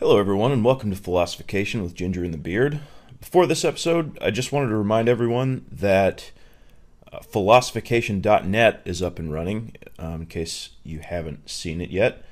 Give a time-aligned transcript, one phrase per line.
[0.00, 2.80] Hello, everyone, and welcome to Philosophication with Ginger and the Beard.
[3.20, 6.30] Before this episode, I just wanted to remind everyone that
[7.12, 12.24] uh, philosophication.net is up and running, um, in case you haven't seen it yet.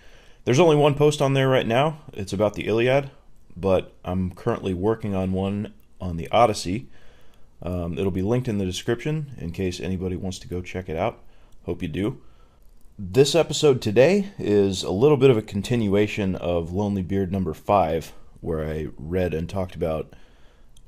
[0.47, 1.99] There's only one post on there right now.
[2.15, 3.11] It's about the Iliad,
[3.55, 6.89] but I'm currently working on one on the Odyssey.
[7.63, 10.97] Um, it'll be linked in the description in case anybody wants to go check it
[10.97, 11.19] out.
[11.67, 12.23] Hope you do.
[13.01, 18.13] This episode today is a little bit of a continuation of Lonely Beard number five,
[18.41, 20.15] where I read and talked about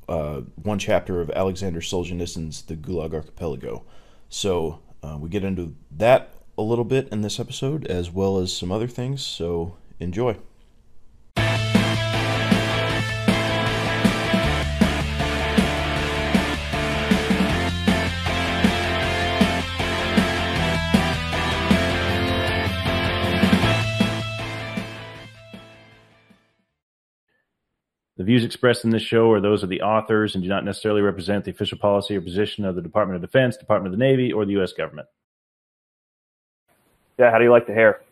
[0.09, 3.85] uh, one chapter of Alexander Solzhenitsyn's The Gulag Archipelago.
[4.29, 8.53] So uh, we get into that a little bit in this episode, as well as
[8.53, 9.25] some other things.
[9.25, 10.37] So enjoy.
[28.21, 31.01] The views expressed in this show are those of the authors and do not necessarily
[31.01, 34.31] represent the official policy or position of the Department of Defense, Department of the Navy,
[34.31, 34.75] or the U.S.
[34.75, 35.09] government.
[37.19, 38.03] Yeah, how do you like the hair?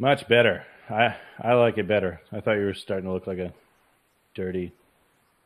[0.00, 0.64] Much better.
[0.90, 2.20] I I like it better.
[2.32, 3.52] I thought you were starting to look like a
[4.34, 4.72] dirty,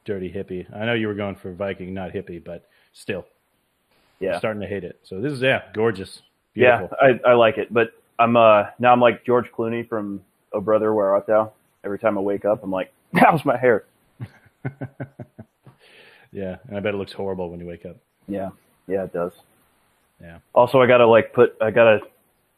[0.07, 0.65] dirty hippie.
[0.75, 3.27] I know you were going for Viking, not hippie, but still,
[4.19, 4.99] Yeah, I'm starting to hate it.
[5.03, 6.23] So this is yeah, gorgeous,
[6.55, 6.89] beautiful.
[7.03, 7.19] yeah.
[7.27, 10.23] I, I like it, but I'm uh now I'm like George Clooney from
[10.55, 11.53] Oh Brother Where Art Thou.
[11.85, 13.85] Every time I wake up, I'm like, how's my hair?
[16.33, 17.97] yeah, and I bet it looks horrible when you wake up.
[18.29, 18.51] Yeah,
[18.87, 19.33] yeah, it does.
[20.21, 20.39] Yeah.
[20.55, 22.01] Also, I gotta like put I gotta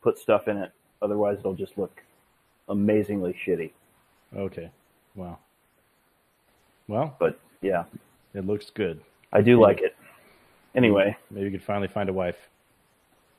[0.02, 2.02] put stuff in it, otherwise it'll just look
[2.68, 3.70] amazingly shitty.
[4.36, 4.70] Okay.
[5.14, 5.38] Wow.
[6.88, 7.84] Well, But yeah,
[8.34, 9.00] it looks good.
[9.32, 9.96] I do like it.
[10.74, 12.36] Anyway, Maybe you could finally find a wife.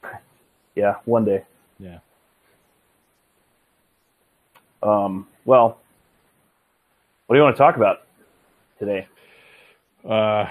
[0.75, 1.43] yeah, one day.
[1.79, 1.99] Yeah.
[4.81, 5.79] Um, well,
[7.27, 8.03] what do you want to talk about
[8.77, 9.07] today?
[10.07, 10.47] Uh,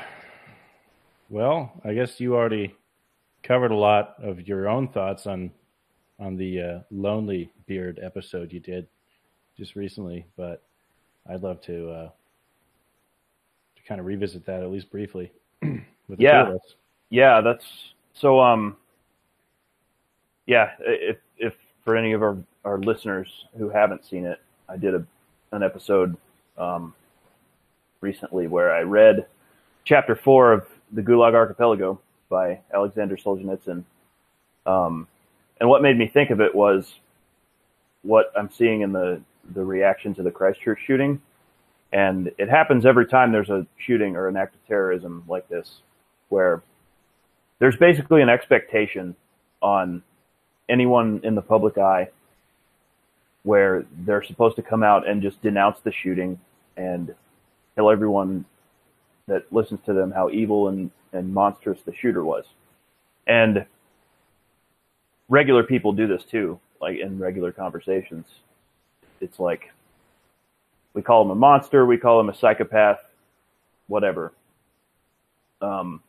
[1.31, 2.74] well, I guess you already
[3.42, 5.51] covered a lot of your own thoughts on
[6.20, 8.86] on the uh, Lonely Beard episode you did
[9.58, 10.63] just recently, but
[11.29, 12.11] I'd love to uh,
[13.77, 15.33] to kind of revisit that at least briefly
[15.63, 16.45] with the Yeah.
[16.45, 16.74] two of us.
[17.11, 17.64] Yeah, that's
[18.14, 18.40] so.
[18.40, 18.77] Um,
[20.46, 21.55] yeah, if if
[21.85, 25.05] for any of our our listeners who haven't seen it, I did a
[25.52, 26.17] an episode
[26.58, 26.95] um,
[28.01, 29.27] recently where I read
[29.85, 33.85] chapter four of the Gulag Archipelago by Alexander Solzhenitsyn.
[34.67, 35.07] Um,
[35.61, 36.95] and what made me think of it was
[38.02, 39.20] what I'm seeing in the
[39.55, 41.20] the reaction to the Christchurch shooting,
[41.92, 45.81] and it happens every time there's a shooting or an act of terrorism like this,
[46.31, 46.63] where
[47.58, 49.14] there's basically an expectation
[49.61, 50.02] on
[50.69, 52.08] anyone in the public eye
[53.45, 56.39] where they're supposed to come out and just denounce the shooting
[56.77, 57.15] and
[57.77, 58.45] tell everyone
[59.27, 62.45] that listens to them how evil and, and monstrous the shooter was.
[63.27, 63.65] And
[65.29, 68.27] regular people do this too, like in regular conversations.
[69.21, 69.71] It's like
[70.95, 73.01] we call him a monster, we call him a psychopath,
[73.89, 74.33] whatever.
[75.61, 76.03] Um,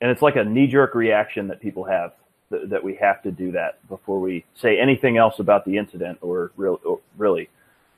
[0.00, 2.12] and it's like a knee jerk reaction that people have
[2.50, 6.18] th- that we have to do that before we say anything else about the incident
[6.20, 7.48] or, real, or really.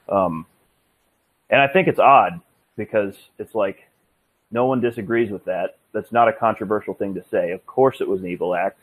[0.09, 0.47] Um,
[1.51, 2.41] and I think it's odd
[2.77, 3.89] because it's like
[4.51, 5.79] no one disagrees with that.
[5.93, 7.53] That's not a controversial thing to say.
[7.53, 8.79] Of course, it was an evil act.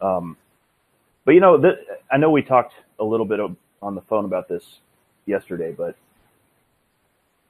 [0.00, 0.36] Um,
[1.24, 1.78] but you know, th-
[2.10, 4.64] I know we talked a little bit of, on the phone about this
[5.26, 5.96] yesterday, but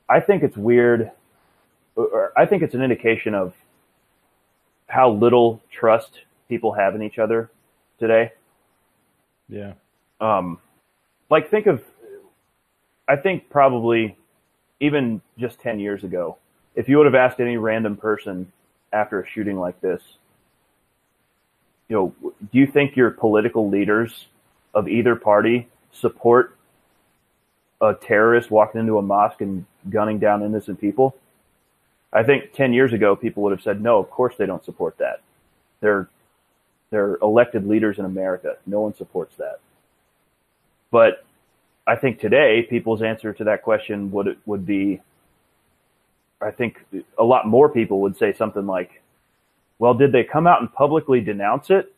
[0.09, 1.11] I think it's weird,
[1.95, 3.55] or I think it's an indication of
[4.89, 7.51] how little trust people have in each other
[7.99, 8.33] today.
[9.49, 9.75] Yeah.
[10.21, 10.59] Um,
[11.31, 11.83] like think of,
[13.07, 14.17] I think probably
[14.81, 16.39] even just 10 years ago,
[16.75, 18.51] if you would have asked any random person
[18.93, 20.03] after a shooting like this,
[21.89, 24.27] you know, do you think your political leaders
[24.75, 26.55] of either party support
[27.81, 31.17] a terrorist walking into a mosque and gunning down innocent people?
[32.13, 34.97] I think 10 years ago, people would have said, no, of course they don't support
[34.99, 35.21] that.
[35.81, 36.09] They're,
[36.91, 38.57] they're elected leaders in America.
[38.67, 39.61] No one supports that.
[40.91, 41.25] But
[41.87, 45.01] I think today, people's answer to that question would, would be,
[46.41, 46.85] I think
[47.19, 49.03] a lot more people would say something like,
[49.79, 51.95] well, did they come out and publicly denounce it?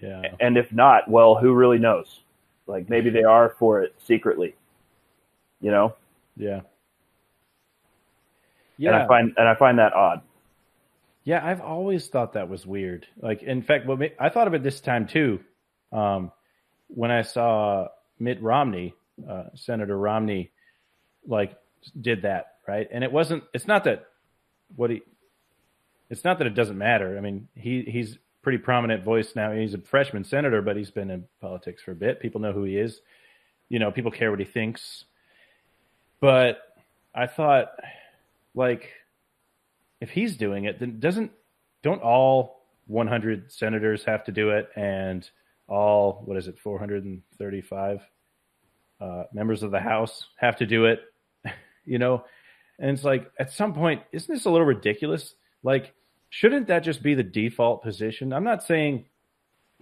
[0.00, 0.22] Yeah.
[0.40, 2.20] And if not, well, who really knows?
[2.66, 4.54] Like maybe they are for it secretly,
[5.60, 5.94] you know?
[6.36, 6.60] Yeah.
[8.78, 8.94] Yeah.
[8.94, 10.20] And I find, and I find that odd.
[11.26, 13.06] Yeah, I've always thought that was weird.
[13.20, 15.40] Like, in fact, what I thought of it this time too,
[15.92, 16.30] um,
[16.86, 17.88] when I saw
[18.18, 18.94] Mitt Romney
[19.28, 20.52] uh, Senator Romney
[21.26, 21.56] like
[22.00, 22.88] did that, right?
[22.92, 23.44] And it wasn't.
[23.52, 24.06] It's not that
[24.74, 25.02] what he.
[26.10, 27.18] It's not that it doesn't matter.
[27.18, 29.50] I mean, he he's pretty prominent voice now.
[29.50, 32.20] He's a freshman senator, but he's been in politics for a bit.
[32.20, 33.00] People know who he is.
[33.68, 35.04] You know, people care what he thinks.
[36.20, 36.58] But
[37.12, 37.72] I thought,
[38.54, 38.90] like,
[40.00, 41.32] if he's doing it, then doesn't
[41.82, 45.28] don't all 100 senators have to do it, and
[45.68, 48.00] all what is it, 435
[49.00, 51.00] uh, members of the House have to do it?
[51.84, 52.24] you know,
[52.78, 55.34] and it's like at some point, isn't this a little ridiculous?
[55.62, 55.94] Like,
[56.30, 58.32] shouldn't that just be the default position?
[58.32, 59.06] I'm not saying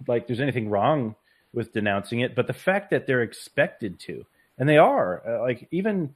[0.07, 1.15] like there's anything wrong
[1.53, 4.25] with denouncing it, but the fact that they're expected to,
[4.57, 6.13] and they are, uh, like even,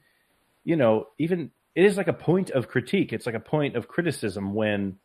[0.64, 3.12] you know, even it is like a point of critique.
[3.12, 4.96] It's like a point of criticism when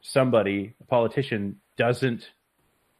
[0.00, 2.30] somebody, a politician, doesn't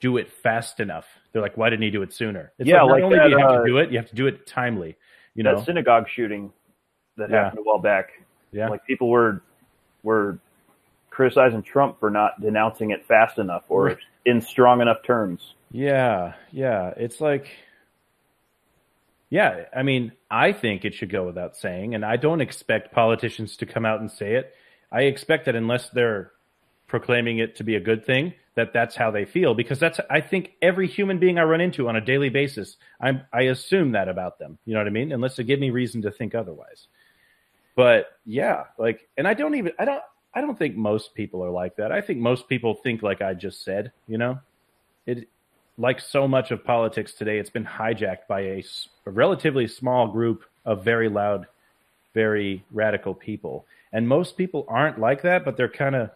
[0.01, 1.07] do it fast enough.
[1.33, 2.53] They're like, why didn't he do it sooner?
[2.59, 3.99] It's Yeah, like, not like only that, do you have uh, to do it, you
[3.99, 4.97] have to do it timely.
[5.35, 6.53] You that know, synagogue shooting
[7.17, 7.45] that Yeah.
[7.45, 8.11] happened a while back.
[8.53, 9.43] yeah, Like people were
[10.03, 10.39] were
[11.11, 13.99] criticizing Trump for not denouncing it fast enough or Right.
[14.25, 15.55] in strong enough terms.
[15.71, 16.95] Yeah, yeah.
[16.97, 17.49] It's like,
[19.31, 23.57] yeah, I mean, I think it should go without saying, and I don't expect politicians
[23.59, 24.55] to come out and say it.
[24.91, 26.33] I expect that unless they're
[26.89, 30.21] proclaiming it to be a good thing, that that's how they feel, because that's, I
[30.21, 34.09] think, every human being I run into on a daily basis, I'm, I assume that
[34.09, 34.59] about them.
[34.67, 35.13] You know what I mean?
[35.13, 36.89] Unless they give me reason to think otherwise.
[37.77, 40.03] But yeah, like, and I don't even, I don't,
[40.35, 41.93] I don't think most people are like that.
[41.93, 44.41] I think most people think like I just said, you know?
[45.07, 45.29] It,
[45.81, 48.63] like so much of politics today, it's been hijacked by a
[49.07, 51.47] relatively small group of very loud,
[52.13, 53.65] very radical people.
[53.91, 56.11] And most people aren't like that, but they're kind of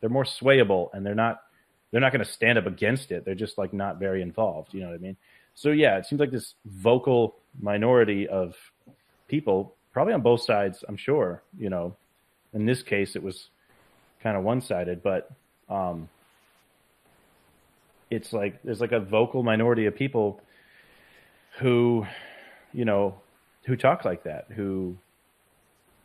[0.00, 1.42] they're more swayable and they're not
[1.90, 3.26] they're not going to stand up against it.
[3.26, 4.72] They're just like not very involved.
[4.72, 5.16] You know what I mean?
[5.54, 8.56] So yeah, it seems like this vocal minority of
[9.28, 10.82] people, probably on both sides.
[10.88, 11.42] I'm sure.
[11.58, 11.94] You know,
[12.54, 13.50] in this case, it was
[14.22, 15.30] kind of one sided, but
[15.68, 16.08] um,
[18.10, 20.40] it's like there's like a vocal minority of people
[21.58, 22.06] who,
[22.72, 23.14] you know,
[23.64, 24.46] who talk like that.
[24.56, 24.96] Who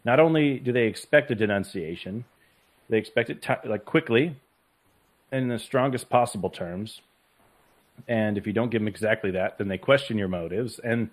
[0.04, 2.26] not only do they expect a denunciation,
[2.90, 4.36] they expect it ti like quickly
[5.32, 7.02] and in the strongest possible terms.
[8.08, 10.80] And if you don't give them exactly that, then they question your motives.
[10.80, 11.10] And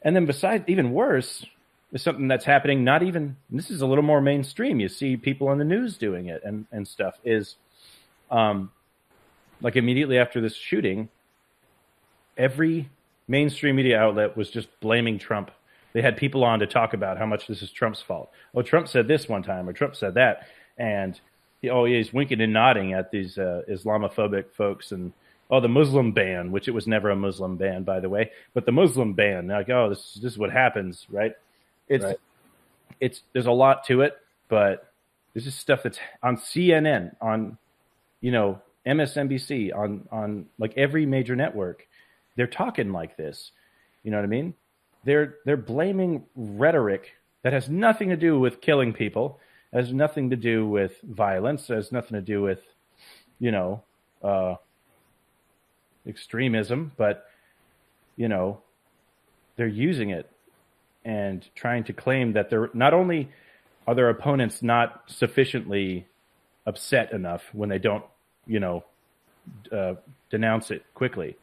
[0.00, 1.44] and then besides, even worse,
[1.92, 2.84] is something that's happening.
[2.84, 4.80] Not even this is a little more mainstream.
[4.80, 7.14] You see people on the news doing it and and stuff.
[7.24, 7.56] Is
[8.30, 8.70] um,
[9.62, 11.08] like immediately after this shooting,
[12.36, 12.90] every
[13.28, 15.50] mainstream media outlet was just blaming Trump.
[15.92, 18.30] They had people on to talk about how much this is Trump's fault.
[18.54, 20.48] Oh, Trump said this one time, or Trump said that,
[20.78, 21.18] and
[21.60, 25.12] he, oh, yeah, he's winking and nodding at these uh, Islamophobic folks, and
[25.50, 28.64] oh, the Muslim ban, which it was never a Muslim ban, by the way, but
[28.64, 31.34] the Muslim ban, like, oh, this this is what happens, right?
[31.88, 32.16] It's Right.
[33.00, 34.16] it's there's a lot to it,
[34.48, 34.92] but
[35.34, 37.58] this is stuff that's on CNN, on
[38.22, 41.86] you know MSNBC, on on like every major network.
[42.36, 43.52] They're talking like this.
[44.02, 44.54] You know what I mean?
[45.04, 47.12] They're they're blaming rhetoric
[47.42, 49.40] that has nothing to do with killing people,
[49.72, 52.60] has nothing to do with violence, has nothing to do with,
[53.38, 53.82] you know,
[54.22, 54.54] uh,
[56.06, 57.26] extremism, but
[58.16, 58.60] you know,
[59.56, 60.30] they're using it
[61.04, 63.28] and trying to claim that they're not only
[63.86, 66.06] are their opponents not sufficiently
[66.66, 68.04] upset enough when they don't,
[68.46, 68.84] you know,
[69.70, 69.94] uh,
[70.30, 71.36] denounce it quickly,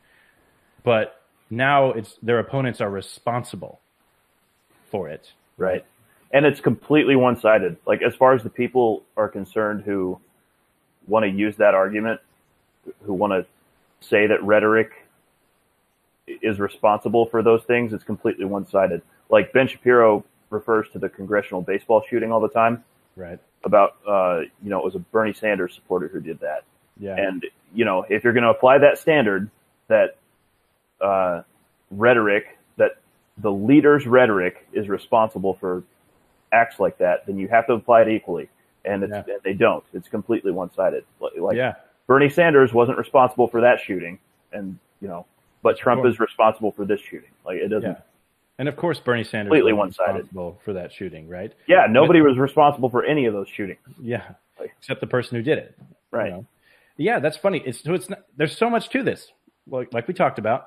[0.84, 3.80] but now it's their opponents are responsible
[4.92, 5.32] for it.
[5.58, 5.86] Right.
[6.32, 7.78] And it's completely one sided.
[7.86, 10.20] Like, as far as the people are concerned who
[11.08, 12.22] want to use that argument,
[13.04, 13.46] who want to
[14.08, 14.92] say that rhetoric
[16.28, 19.02] is responsible for those things, it's completely one sided.
[19.30, 22.84] Like, Ben Shapiro refers to the congressional baseball shooting all the time
[23.16, 23.40] Right.
[23.64, 26.64] about, uh, you know, it was a Bernie Sanders supporter who did that.
[27.00, 27.16] Yeah.
[27.18, 29.50] And, you know, if you're going to apply that standard,
[29.88, 30.18] that
[31.02, 31.44] uh,
[31.92, 32.98] rhetoric, that
[33.38, 35.84] the leader's rhetoric is responsible for
[36.52, 38.50] acts like that, then you have to apply it equally.
[38.86, 39.24] And, it's, Yeah.
[39.34, 39.84] and they don't.
[39.94, 41.06] It's completely one sided.
[41.20, 41.76] Like yeah.
[42.08, 44.18] Bernie Sanders wasn't responsible for that shooting,
[44.52, 45.26] and you know,
[45.62, 47.30] but Trump is responsible for this shooting.
[47.46, 47.90] Like it doesn't.
[47.92, 48.00] Yeah.
[48.58, 50.14] And of course, Bernie Sanders Completely was one-sided.
[50.14, 51.54] responsible for that shooting, right?
[51.68, 53.80] Yeah, nobody was responsible for any of those shootings.
[54.02, 54.24] Yeah,
[54.60, 55.76] Like- except the person who did it.
[55.80, 56.32] you Right.
[56.32, 56.46] know?
[57.00, 57.64] Yeah, that's funny.
[57.66, 59.32] It's so it's not, there's so much to this.
[59.66, 60.66] Like like we talked about,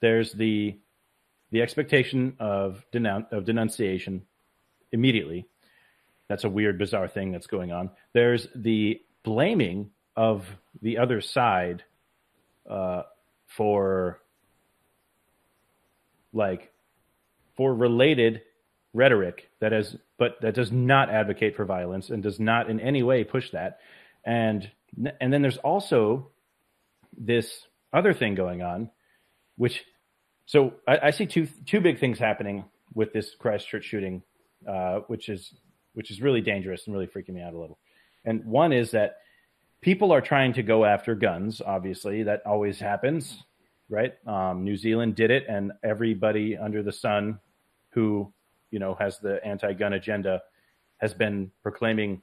[0.00, 0.78] there's the
[1.50, 4.22] the expectation of denun- of denunciation
[4.90, 5.46] immediately.
[6.28, 7.90] That's a weird, bizarre thing that's going on.
[8.14, 10.46] There's the blaming of
[10.80, 11.84] the other side
[12.68, 13.02] uh,
[13.46, 14.20] for
[16.32, 16.72] like
[17.56, 18.40] for related
[18.94, 23.02] rhetoric that is, but that does not advocate for violence and does not in any
[23.02, 23.80] way push that.
[24.24, 24.70] And
[25.20, 26.30] and then there's also
[27.16, 28.90] this other thing going on,
[29.56, 29.84] which
[30.46, 34.22] so I, I see two two big things happening with this Christchurch shooting,
[34.68, 35.54] uh, which is
[35.94, 37.78] which is really dangerous and really freaking me out a little.
[38.24, 39.16] And one is that
[39.80, 41.60] people are trying to go after guns.
[41.64, 43.42] Obviously, that always happens,
[43.88, 44.12] right?
[44.26, 47.38] Um, New Zealand did it, and everybody under the sun
[47.90, 48.32] who
[48.70, 50.42] you know has the anti-gun agenda
[50.98, 52.22] has been proclaiming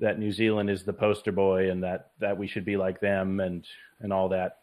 [0.00, 3.40] that New Zealand is the poster boy and that that we should be like them
[3.40, 3.66] and
[4.00, 4.58] and all that.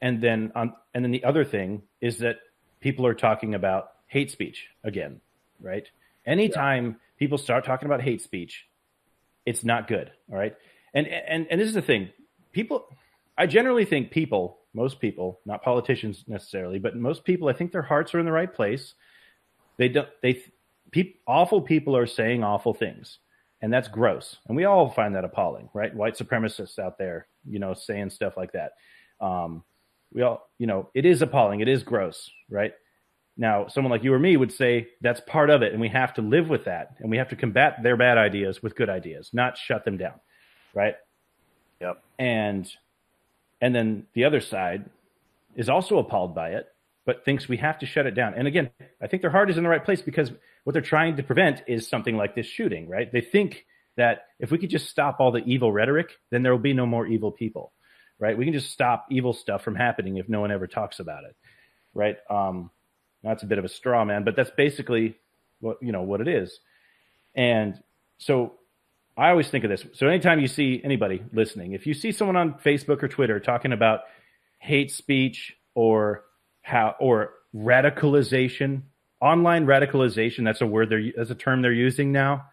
[0.00, 2.36] And then on and then the other thing is that
[2.80, 5.20] people are talking about hate speech again,
[5.60, 5.88] right?
[6.26, 6.92] Anytime yeah.
[7.18, 8.66] people start talking about hate speech,
[9.46, 10.54] it's not good, all right?
[10.92, 12.10] And and and this is the thing.
[12.52, 12.86] People
[13.36, 17.82] I generally think people, most people, not politicians necessarily, but most people I think their
[17.82, 18.94] hearts are in the right place.
[19.78, 20.42] They don't they
[20.90, 23.18] pe- awful people are saying awful things
[23.64, 24.36] and that's gross.
[24.46, 25.94] And we all find that appalling, right?
[25.94, 28.72] White supremacists out there, you know, saying stuff like that.
[29.22, 29.64] Um,
[30.12, 31.60] we all, you know, it is appalling.
[31.60, 32.74] It is gross, right?
[33.38, 36.12] Now, someone like you or me would say that's part of it, and we have
[36.12, 39.30] to live with that, and we have to combat their bad ideas with good ideas,
[39.32, 40.20] not shut them down,
[40.74, 40.96] right?
[41.80, 42.02] Yep.
[42.18, 42.70] And
[43.62, 44.90] and then the other side
[45.56, 46.68] is also appalled by it,
[47.06, 48.34] but thinks we have to shut it down.
[48.34, 48.70] And again,
[49.02, 50.30] I think their heart is in the right place because
[50.64, 53.10] what they're trying to prevent is something like this shooting, right?
[53.12, 56.58] They think that if we could just stop all the evil rhetoric, then there will
[56.58, 57.72] be no more evil people,
[58.18, 58.36] right?
[58.36, 61.36] We can just stop evil stuff from happening if no one ever talks about it,
[61.92, 62.16] right?
[62.30, 62.70] Um,
[63.22, 65.16] that's a bit of a straw man, but that's basically
[65.60, 66.58] what you know what it is.
[67.34, 67.82] And
[68.18, 68.54] so
[69.16, 69.84] I always think of this.
[69.94, 73.72] So anytime you see anybody listening, if you see someone on Facebook or Twitter talking
[73.72, 74.00] about
[74.58, 76.24] hate speech or
[76.64, 78.82] how or radicalization
[79.20, 82.44] online radicalization that's a word they're that's a term they're using now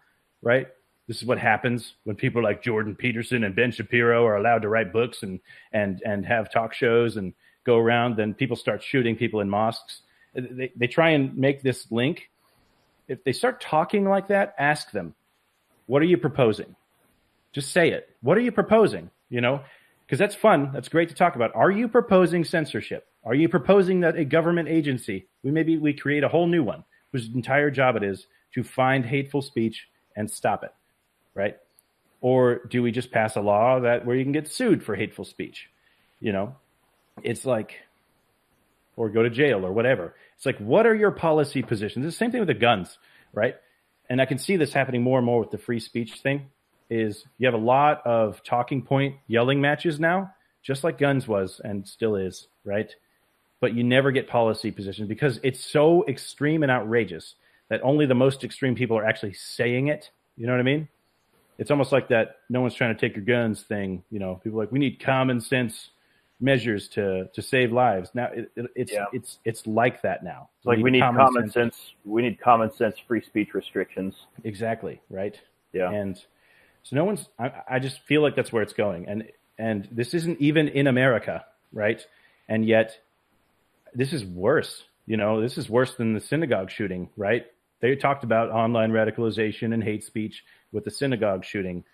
[0.42, 0.66] right?
[1.08, 4.68] This is what happens when people like jordan peterson and ben shapiro are allowed to
[4.68, 5.40] write books and
[5.72, 7.32] and and have talk shows and
[7.64, 10.02] go around then people start shooting people in mosques.
[10.34, 12.30] They, they try and make this link.
[13.08, 15.14] If they start talking like that ask them
[15.86, 16.76] what are you proposing?
[17.52, 18.08] Just say it.
[18.22, 19.10] What are you proposing?
[19.28, 19.60] You know?
[20.06, 20.70] Because that's fun.
[20.72, 21.54] That's great to talk about.
[21.54, 26.24] Are you proposing censorship are you proposing that a government agency, we maybe we create
[26.24, 30.64] a whole new one whose entire job it is to find hateful speech and stop
[30.64, 30.74] it,
[31.34, 31.56] right?
[32.20, 35.24] Or do we just pass a law that where you can get sued for hateful
[35.24, 35.68] speech?
[36.20, 36.56] You know,
[37.22, 37.74] it's like,
[38.96, 40.14] or go to jail or whatever.
[40.36, 42.04] It's like, what are your policy positions?
[42.04, 42.98] It's the same thing with the guns,
[43.32, 43.56] right?
[44.08, 46.46] And I can see this happening more and more with the free speech thing.
[46.90, 51.60] Is you have a lot of talking point yelling matches now, just like guns was
[51.64, 52.94] and still is, right?
[53.62, 57.36] But you never get policy positions because it's so extreme and outrageous
[57.68, 60.10] that only the most extreme people are actually saying it.
[60.36, 60.88] You know what I mean?
[61.58, 64.02] It's almost like that no one's trying to take your guns thing.
[64.10, 65.90] You know, people like we need common sense
[66.40, 68.10] measures to to save lives.
[68.14, 69.04] Now it, it, it's yeah.
[69.12, 70.48] it's it's like that now.
[70.58, 71.76] It's like we need common, common sense.
[71.76, 71.94] sense.
[72.04, 74.16] We need common sense free speech restrictions.
[74.42, 75.40] Exactly right.
[75.72, 75.88] Yeah.
[75.88, 76.16] And
[76.82, 77.28] so no one's.
[77.38, 80.88] I, I just feel like that's where it's going, and and this isn't even in
[80.88, 82.04] America, right?
[82.48, 82.98] And yet
[83.94, 84.84] this is worse.
[85.06, 87.46] You know, this is worse than the synagogue shooting, right?
[87.80, 91.84] They talked about online radicalization and hate speech with the synagogue shooting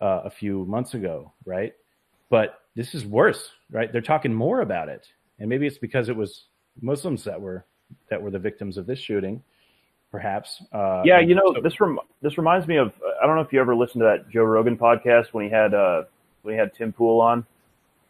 [0.00, 1.72] uh, a few months ago, right?
[2.28, 3.90] But this is worse, right?
[3.90, 5.06] They're talking more about it,
[5.38, 6.44] and maybe it's because it was
[6.80, 7.64] Muslims that were
[8.08, 9.42] that were the victims of this shooting,
[10.10, 10.62] perhaps.
[10.72, 13.52] Uh, yeah, you know, so, this rem- this reminds me of I don't know if
[13.52, 16.02] you ever listened to that Joe Rogan podcast when he had uh,
[16.42, 17.46] when he had Tim Pool on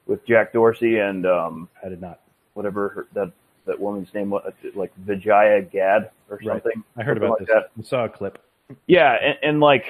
[0.07, 2.21] with Jack Dorsey and um, I did not
[2.55, 3.33] whatever her, that
[3.67, 6.73] that woman's name was, like Vijaya Gad or something.
[6.77, 7.03] Right.
[7.03, 7.49] I heard about like this.
[7.49, 7.71] That.
[7.79, 8.39] I saw a clip.
[8.87, 9.87] Yeah, and, and like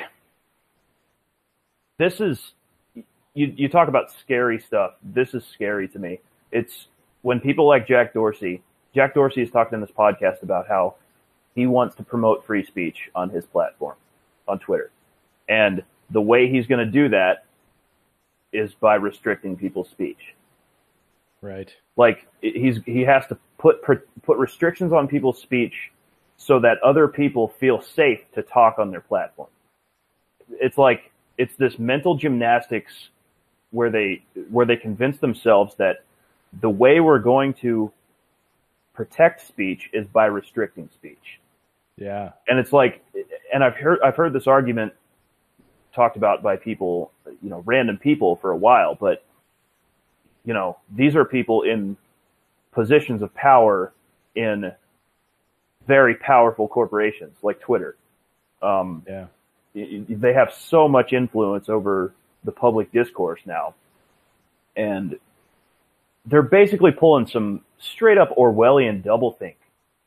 [1.98, 2.52] this is
[3.34, 4.92] you you talk about scary stuff.
[5.02, 6.20] This is scary to me.
[6.50, 6.88] It's
[7.22, 8.62] when people like Jack Dorsey.
[8.94, 10.96] Jack Dorsey is talking in this podcast about how
[11.54, 13.96] he wants to promote free speech on his platform
[14.48, 14.90] on Twitter.
[15.48, 17.44] And the way he's going to do that
[18.52, 20.34] is by restricting people's speech.
[21.42, 21.74] Right.
[21.96, 25.90] Like he's he has to put put restrictions on people's speech
[26.36, 29.48] so that other people feel safe to talk on their platform.
[30.50, 33.10] It's like it's this mental gymnastics
[33.72, 36.04] where they where they convince themselves that
[36.60, 37.92] the way we're going to
[38.94, 41.40] protect speech is by restricting speech.
[41.96, 42.32] Yeah.
[42.46, 43.04] And it's like
[43.52, 44.92] and I've heard I've heard this argument
[45.92, 47.10] talked about by people,
[47.42, 49.24] you know, random people for a while, but
[50.44, 51.96] you know, these are people in
[52.72, 53.92] positions of power
[54.34, 54.72] in
[55.86, 57.96] very powerful corporations like Twitter.
[58.62, 59.26] Um, Yeah.
[59.74, 62.12] they have so much influence over
[62.44, 63.74] the public discourse now,
[64.76, 65.18] and
[66.26, 69.54] they're basically pulling some straight up Orwellian doublethink.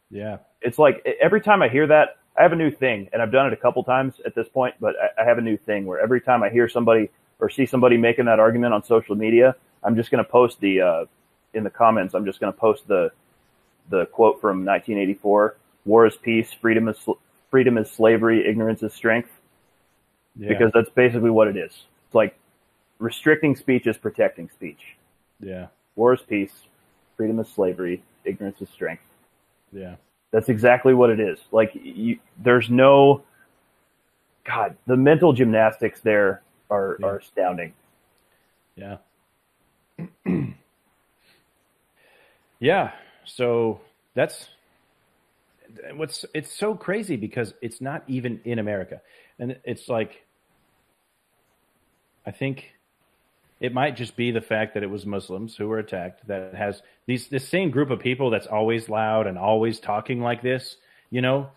[0.09, 0.37] Yeah.
[0.61, 3.47] It's like every time I hear that, I have a new thing, and I've done
[3.47, 5.99] it a couple times at this point, but I, I have a new thing where
[5.99, 9.95] every time I hear somebody or see somebody making that argument on social media, I'm
[9.95, 11.05] just going to post the uh,
[11.53, 12.13] in the comments.
[12.13, 13.11] I'm just going to post the
[13.89, 17.19] the quote from 1984: "War is peace, freedom is sl-
[17.51, 19.29] freedom is slavery, ignorance is strength."
[20.37, 20.49] Yeah.
[20.49, 21.71] Because that's basically what it is.
[22.07, 22.37] It's like
[22.99, 24.95] restricting speech is protecting speech.
[25.39, 25.67] yeah.
[25.95, 26.51] War is peace,
[27.15, 29.03] freedom is slavery, ignorance is strength.
[29.71, 29.95] Yeah.
[30.31, 31.39] That's exactly what it is.
[31.53, 33.23] Like you, there's no,
[34.43, 37.05] God, the mental gymnastics there are, Yeah.
[37.07, 37.73] are astounding.
[38.75, 38.97] Yeah.
[42.59, 42.91] Yeah.
[43.25, 43.81] So
[44.13, 44.47] that's
[45.95, 49.01] what's it's so crazy because it's not even in America.
[49.39, 50.25] And it's like
[52.25, 52.71] I think
[53.59, 56.81] it might just be the fact that it was Muslims who were attacked that has
[57.05, 60.77] these this same group of people that's always loud and always talking like this,
[61.09, 61.49] you know,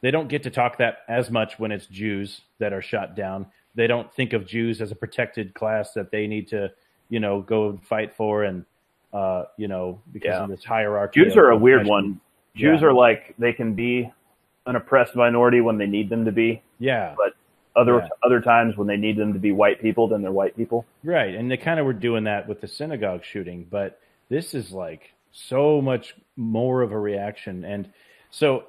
[0.00, 3.46] they don't get to talk that as much when it's Jews that are shot down.
[3.74, 6.72] They don't think of Jews as a protected class that they need to,
[7.08, 8.64] you know, go and fight for and
[9.12, 10.42] uh, you know, because Yeah.
[10.44, 11.22] of this hierarchy.
[11.22, 12.20] Jews are a weird one.
[12.54, 12.88] Jews Yeah.
[12.88, 14.10] are like, they can be
[14.66, 17.14] an oppressed minority when they need them to be, Yeah.
[17.16, 17.34] but
[17.74, 18.08] other, Yeah.
[18.22, 20.84] other times when they need them to be white people, then they're white people.
[21.02, 24.72] Right, and they kind of were doing that with the synagogue shooting, but this is
[24.72, 27.88] like so much more of a reaction, and
[28.30, 28.64] so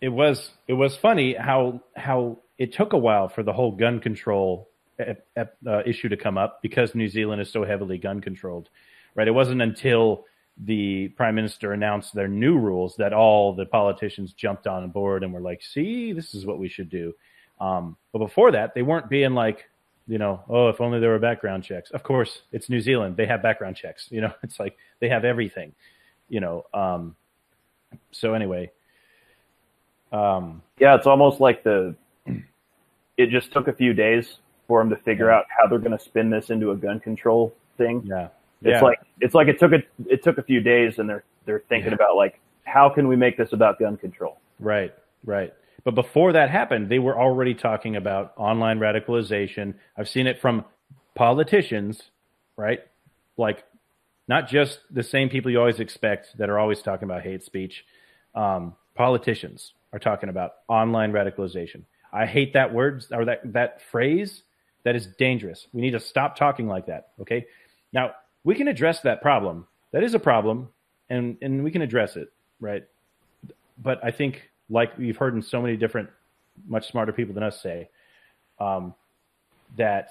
[0.00, 4.00] it was it was funny how how it took a while for the whole gun
[4.00, 4.68] control
[4.98, 8.68] ep- ep- uh, issue to come up because New Zealand is so heavily gun controlled.
[9.14, 10.24] Right, it wasn't until
[10.66, 15.32] the prime minister announced their new rules that all the politicians jumped on board and
[15.32, 17.14] were like, "See, this is what we should do."
[17.60, 19.68] Um, but before that, they weren't being like,
[20.06, 21.90] you know, oh, if only there were background checks.
[21.90, 24.08] Of course, it's New Zealand; they have background checks.
[24.10, 25.72] You know, it's like they have everything.
[26.28, 27.16] You know, um,
[28.12, 28.70] so anyway,
[30.12, 31.94] um, Yeah, it's almost like the,
[33.16, 35.38] it just took a few days for them to figure Yeah.
[35.38, 38.02] out how they're going to spin this into a gun control thing.
[38.04, 38.28] yeah,
[38.62, 41.24] It's yeah, like it's like it took a it took a few days, and they're
[41.46, 41.94] they're thinking Yeah.
[41.96, 44.38] about like how can we make this about gun control?
[44.58, 44.94] right,
[45.24, 45.52] right.
[45.82, 49.74] But before that happened, they were already talking about online radicalization.
[49.96, 50.64] I've seen it from
[51.14, 52.02] politicians,
[52.56, 52.80] right?
[53.36, 53.64] Like
[54.28, 57.84] not just the same people you always expect that are always talking about hate speech.
[58.34, 61.82] Um, politicians are talking about online radicalization.
[62.12, 64.42] I hate that word or that that phrase.
[64.84, 65.66] That is dangerous.
[65.72, 67.08] We need to stop talking like that.
[67.20, 67.46] Okay.
[67.92, 68.12] Now
[68.44, 69.66] we can address that problem.
[69.92, 70.68] That is a problem,
[71.08, 72.84] and and we can address it, right?
[73.82, 76.10] But I think, like we've heard in so many different,
[76.68, 77.88] much smarter people than us say,
[78.58, 78.94] um,
[79.76, 80.10] that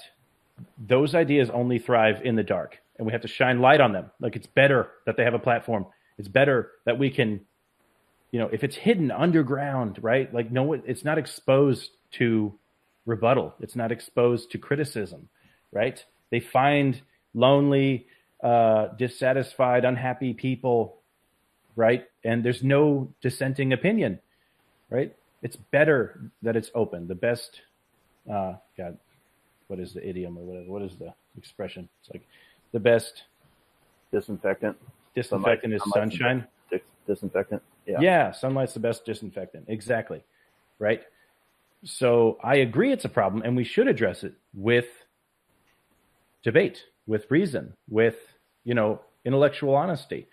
[0.77, 4.11] those ideas only thrive in the dark, and we have to shine light on them.
[4.19, 5.85] Like it's better that they have a platform.
[6.17, 7.41] It's better that we can,
[8.31, 10.31] you know, if it's hidden underground, right?
[10.33, 12.53] Like no, it's not exposed to
[13.05, 13.53] rebuttal.
[13.59, 15.29] It's not exposed to criticism,
[15.71, 16.03] right?
[16.29, 17.01] They find
[17.33, 18.07] lonely,
[18.43, 20.97] uh, dissatisfied, unhappy people,
[21.75, 22.06] right?
[22.23, 24.19] And there's no dissenting opinion,
[24.89, 25.15] right?
[25.41, 27.08] It's better that it's open.
[27.08, 27.62] The best,
[28.32, 28.97] uh, God,
[29.67, 30.71] what is the idiom or whatever?
[30.71, 31.88] What is the expression?
[32.02, 32.25] It's like
[32.71, 33.23] the best
[34.12, 34.75] Disinfectant,
[35.15, 36.47] disinfectant is sunlight- sunshine.
[37.06, 37.62] disinfectant.
[37.86, 37.99] Yeah.
[38.02, 39.65] Yeah, sunlight's the best disinfectant.
[39.67, 40.23] Exactly.
[40.80, 41.04] Right.
[41.84, 44.88] So I agree it's a problem and we should address it with
[46.43, 48.17] debate, with reason, with,
[48.63, 50.28] you know, intellectual honesty.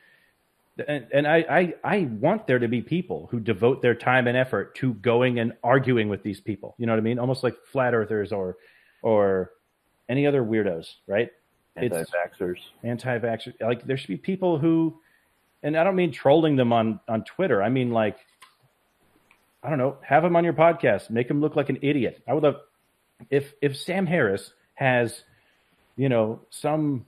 [0.86, 4.36] And, and I, I, I want there to be people who devote their time and
[4.36, 6.74] effort to going and arguing with these people.
[6.76, 7.18] You know what I mean?
[7.18, 8.58] Almost like flat earthers or,
[9.00, 9.52] or
[10.08, 11.30] any other weirdos, right?
[11.76, 12.58] Anti-vaxxers.
[12.84, 13.54] anti-vaxxer.
[13.60, 15.00] Like there should be people who,
[15.62, 17.62] and I don't mean trolling them on on Twitter.
[17.62, 18.18] I mean like,
[19.62, 22.22] I don't know, have them on your podcast, make them look like an idiot.
[22.28, 22.56] I would love
[23.30, 25.22] if if Sam Harris has,
[25.96, 27.06] you know, some,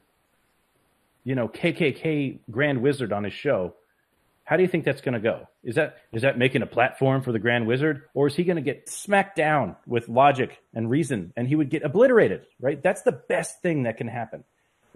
[1.24, 3.74] you know, KKK Grand Wizard on his show.
[4.44, 5.46] How do you think that's going to go?
[5.62, 8.56] Is that is that making a platform for the Grand Wizard, or is he going
[8.56, 12.46] to get smacked down with logic and reason, and he would get obliterated?
[12.58, 12.82] Right.
[12.82, 14.44] That's the best thing that can happen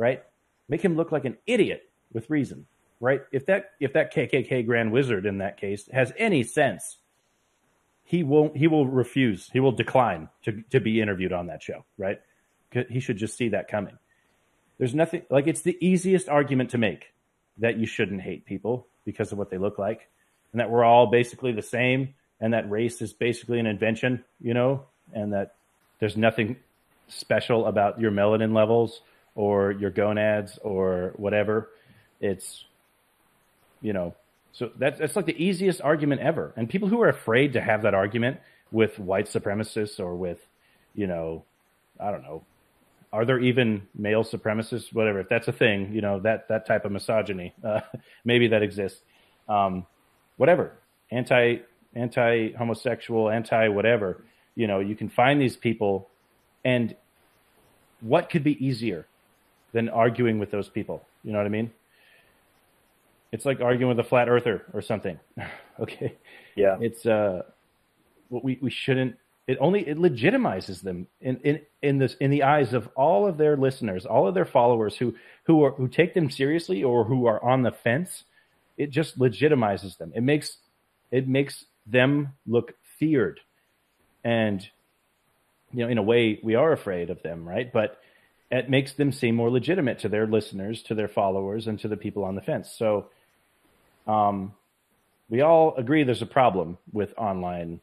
[0.02, 0.22] right?
[0.68, 2.66] Make him look like an idiot with reason,
[3.00, 3.22] right?
[3.30, 6.98] If that if that KKK Grand Wizard in that case has any sense,
[8.04, 8.56] he won't.
[8.56, 9.48] He will refuse.
[9.52, 12.20] He will decline to to be interviewed on that show, right?
[12.88, 13.98] He should just see that coming.
[14.78, 17.12] There's nothing like it's the easiest argument to make
[17.58, 20.08] that you shouldn't hate people because of what they look like.
[20.52, 24.54] and that we're all basically the same, and that race is basically an invention, you
[24.54, 25.54] know, and that
[25.98, 26.56] there's nothing
[27.08, 29.00] special about your melanin levels
[29.34, 31.70] or your gonads or whatever.
[32.20, 32.64] It's,
[33.80, 34.14] you know,
[34.52, 36.52] so that's that's like the easiest argument ever.
[36.56, 38.38] And people who are afraid to have that argument
[38.70, 40.38] with white supremacists or with,
[40.94, 41.44] you know,
[41.98, 42.42] I don't know,
[43.12, 44.92] are there even male supremacists?
[44.92, 47.80] Whatever, if that's a thing, you know, that that type of misogyny, uh,
[48.24, 49.00] maybe that exists.
[49.48, 49.86] Um,
[50.36, 50.72] whatever,
[51.10, 51.58] anti
[51.94, 54.24] anti homosexual, anti whatever.
[54.54, 56.08] You know, you can find these people,
[56.64, 56.94] and
[58.00, 59.06] what could be easier
[59.72, 61.04] than arguing with those people?
[61.24, 61.70] You know what I mean?
[63.30, 65.18] It's like arguing with a flat earther or something.
[65.80, 66.16] okay.
[66.54, 66.76] Yeah.
[66.80, 67.42] It's uh
[68.30, 72.72] we we shouldn't it only it legitimizes them in in in this in the eyes
[72.72, 76.30] of all of their listeners, all of their followers who who are who take them
[76.30, 78.24] seriously or who are on the fence.
[78.76, 80.12] It just legitimizes them.
[80.14, 80.56] It makes
[81.10, 83.40] it makes them look feared,
[84.22, 84.66] and
[85.72, 87.72] you know, in a way, we are afraid of them, right?
[87.72, 87.98] But
[88.50, 91.96] it makes them seem more legitimate to their listeners, to their followers, and to the
[91.96, 92.70] people on the fence.
[92.76, 93.06] So,
[94.06, 94.52] um,
[95.28, 97.80] we all agree there's a problem with online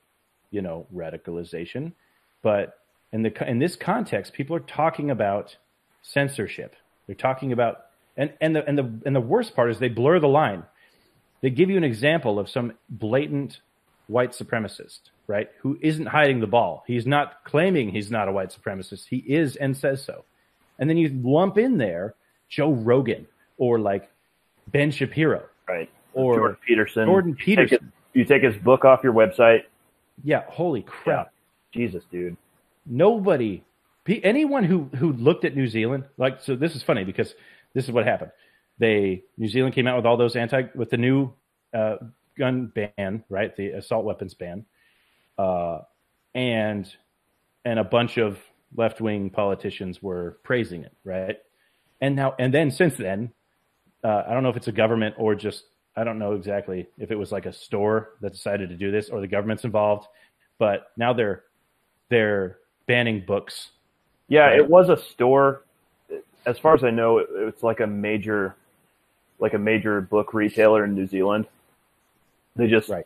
[0.51, 1.93] you know, radicalization.
[2.41, 2.79] But
[3.12, 5.57] in the in this context, people are talking about
[6.01, 6.75] censorship.
[7.07, 7.85] They're talking about
[8.17, 10.63] and and the and the and the worst part is they blur the line.
[11.41, 13.62] They give you an example of some blatant
[14.07, 15.49] white supremacist, right?
[15.62, 16.83] Who isn't hiding the ball.
[16.85, 19.05] He's not claiming he's not a white supremacist.
[19.07, 20.25] He is and says so.
[20.77, 22.15] And then you lump in there
[22.49, 24.09] Joe Rogan or like
[24.67, 25.43] Ben Shapiro.
[25.67, 25.89] Right.
[26.13, 27.05] Or Jordan Peterson.
[27.05, 27.71] Jordan Peterson.
[27.71, 29.63] You take, his, you take his book off your website.
[30.23, 31.32] Yeah, holy crap.
[31.73, 31.82] Yeah.
[31.88, 32.38] Jesus, dude.
[32.86, 33.63] Nobody,
[34.23, 36.55] anyone who who looked at New Zealand, like so.
[36.55, 37.34] This is funny because
[37.73, 38.32] this is what happened.
[38.79, 41.32] They New Zealand came out with all those anti with the new
[41.73, 41.97] uh,
[42.38, 43.55] gun ban, right?
[43.55, 44.65] The assault weapons ban,
[45.38, 45.79] uh,
[46.34, 46.91] and
[47.65, 48.39] and a bunch of
[48.75, 51.38] left wing politicians were praising it, right?
[52.01, 53.32] And now and then since then,
[54.03, 55.65] uh, I don't know if it's a government or just
[55.99, 59.09] I don't know exactly if it was like a store that decided to do this
[59.09, 60.07] or the government's involved,
[60.57, 61.43] but now they're
[62.07, 63.71] they're banning books.
[64.29, 64.59] Yeah, right?
[64.59, 65.65] it was a store.
[66.45, 68.55] As far as I know, it's like a major,
[69.39, 71.47] like a major book retailer in New Zealand.
[72.55, 73.05] They just right.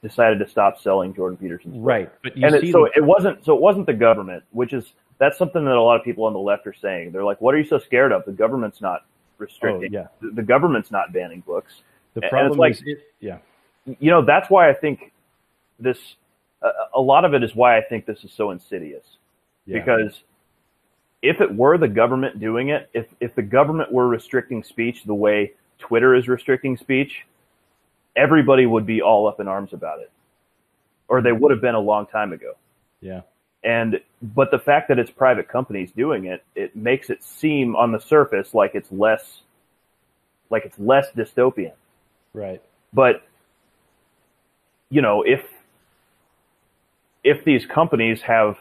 [0.00, 1.84] decided to stop selling Jordan Peterson's books.
[1.84, 5.36] Right, but and it, so it wasn't so it wasn't the government, which is that's
[5.36, 7.10] something that a lot of people on the left are saying.
[7.10, 8.24] They're like, "What are you so scared of?
[8.24, 9.06] The government's not oh,
[9.38, 9.96] restricting.
[9.96, 10.28] Oh, yeah.
[10.32, 11.82] the government's not banning books."
[12.14, 13.38] The problem like, is, it, yeah.
[13.86, 15.12] You know, that's why I think
[15.78, 15.98] this.
[16.62, 19.04] Uh, a lot of it is why I think this is so insidious,
[19.64, 19.78] yeah.
[19.78, 20.22] because
[21.22, 25.14] if it were the government doing it, if if the government were restricting speech the
[25.14, 27.26] way Twitter is restricting speech,
[28.16, 30.10] everybody would be all up in arms about it,
[31.08, 32.52] or they would have been a long time ago.
[33.00, 33.22] Yeah.
[33.62, 37.92] And but the fact that it's private companies doing it, it makes it seem on
[37.92, 39.42] the surface like it's less
[40.48, 41.72] like it's less dystopian.
[42.32, 42.62] Right.
[42.92, 43.22] But
[44.90, 45.42] you know, if
[47.24, 48.56] if these companies have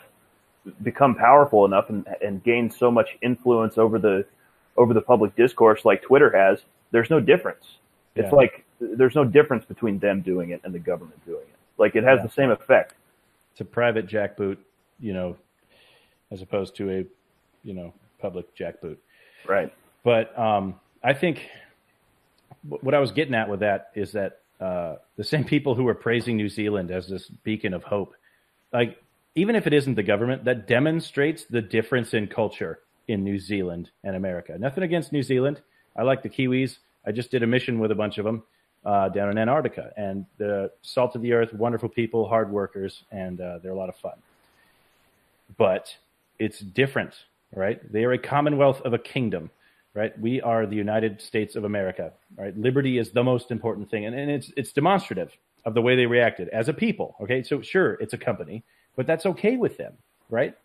[0.83, 4.25] become powerful enough and, and gained so much influence over the
[4.77, 6.59] over the public discourse like Twitter has,
[6.91, 7.65] there's no difference.
[8.15, 8.23] Yeah.
[8.23, 11.59] It's like there's no difference between them doing it and the government doing it.
[11.77, 12.27] Like it has yeah.
[12.27, 12.93] the same effect.
[13.51, 14.57] It's a private jackboot,
[14.99, 15.35] you know,
[16.31, 17.05] as opposed to a,
[17.63, 18.97] you know, public jackboot.
[19.47, 19.73] Right.
[20.03, 21.49] But um, I think
[22.63, 25.95] what I was getting at with that is that uh, the same people who are
[25.95, 28.13] praising New Zealand as this beacon of hope,
[28.73, 29.01] like
[29.35, 33.89] even if it isn't the government, that demonstrates the difference in culture in New Zealand
[34.03, 34.57] and America.
[34.59, 35.61] Nothing against New Zealand.
[35.95, 36.77] I like the Kiwis.
[37.05, 38.43] I just did a mission with a bunch of them
[38.85, 43.41] uh, down in Antarctica, and the salt of the earth, wonderful people, hard workers, and
[43.41, 44.17] uh, they're a lot of fun.
[45.57, 45.95] But
[46.37, 47.13] it's different,
[47.53, 47.79] right?
[47.91, 49.51] They are a commonwealth of a kingdom
[49.93, 50.17] right?
[50.19, 52.55] We are the United States of America, right?
[52.57, 55.31] Liberty is the most important thing, and, and it's it's demonstrative
[55.65, 57.15] of the way they reacted as a people.
[57.21, 58.63] Okay, so sure, it's a company,
[58.95, 59.93] but that's okay with them,
[60.29, 60.55] right?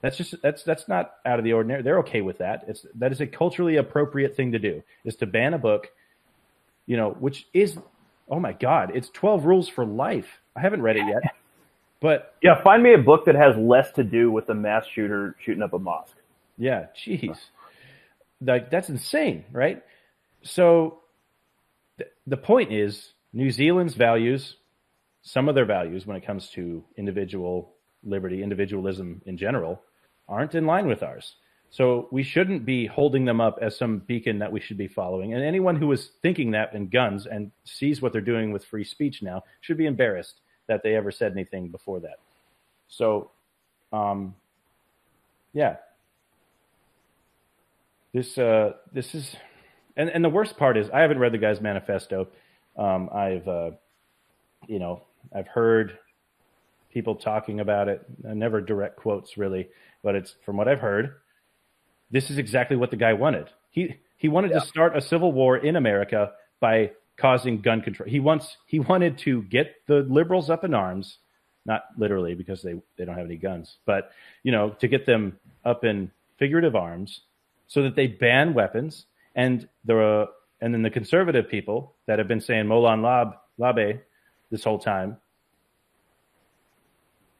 [0.00, 1.82] That's just that's that's not out of the ordinary.
[1.82, 2.64] They're okay with that.
[2.66, 5.88] It's that is a culturally appropriate thing to do is to ban a book,
[6.86, 7.78] you know, which is
[8.28, 10.40] oh my god, it's twelve rules for life.
[10.56, 11.22] I haven't read it yet,
[12.00, 15.36] but yeah, find me a book that has less to do with a mass shooter
[15.38, 16.16] shooting up a mosque.
[16.58, 17.38] Yeah, jeez.
[18.44, 19.82] Like that's insane, right?
[20.42, 21.00] So
[21.98, 24.56] th- the point is New Zealand's values,
[25.22, 29.80] some of their values when it comes to individual liberty, individualism in general,
[30.28, 31.36] aren't in line with ours.
[31.70, 35.32] So we shouldn't be holding them up as some beacon that we should be following.
[35.32, 38.84] And anyone who is thinking that in guns and sees what they're doing with free
[38.84, 42.18] speech now should be embarrassed that they ever said anything before that.
[42.88, 43.30] So,
[43.90, 44.34] um,
[45.54, 45.76] yeah,
[48.12, 49.34] this uh, this is,
[49.96, 52.28] and and the worst part is I haven't read the guy's manifesto.
[52.76, 53.70] Um, I've uh,
[54.66, 55.02] you know
[55.34, 55.98] I've heard
[56.92, 58.04] people talking about it.
[58.28, 59.68] I never direct quotes really,
[60.02, 61.14] but it's from what I've heard.
[62.10, 63.48] This is exactly what the guy wanted.
[63.70, 64.60] He he wanted yeah.
[64.60, 68.08] to start a civil war in America by causing gun control.
[68.08, 71.16] He wants he wanted to get the liberals up in arms,
[71.64, 74.10] not literally because they they don't have any guns, but
[74.42, 77.22] you know to get them up in figurative arms
[77.72, 80.26] so that they ban weapons and the
[80.60, 84.00] and then the conservative people that have been saying Molon Lab Labe
[84.50, 85.16] this whole time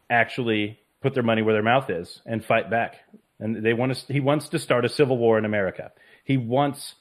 [0.08, 2.96] actually put their money where their mouth is and fight back.
[3.40, 4.10] And they want to.
[4.10, 5.92] He wants to start a civil war in America.
[6.24, 6.94] He wants.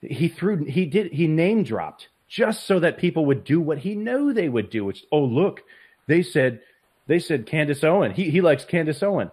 [0.00, 0.64] He threw.
[0.64, 1.12] He did.
[1.12, 4.86] He name dropped just so that people would do what he knew they would do.
[4.86, 5.60] Which oh look,
[6.06, 6.60] they said
[7.08, 8.12] they said Candace Owen.
[8.12, 9.30] He he likes Candace Owen.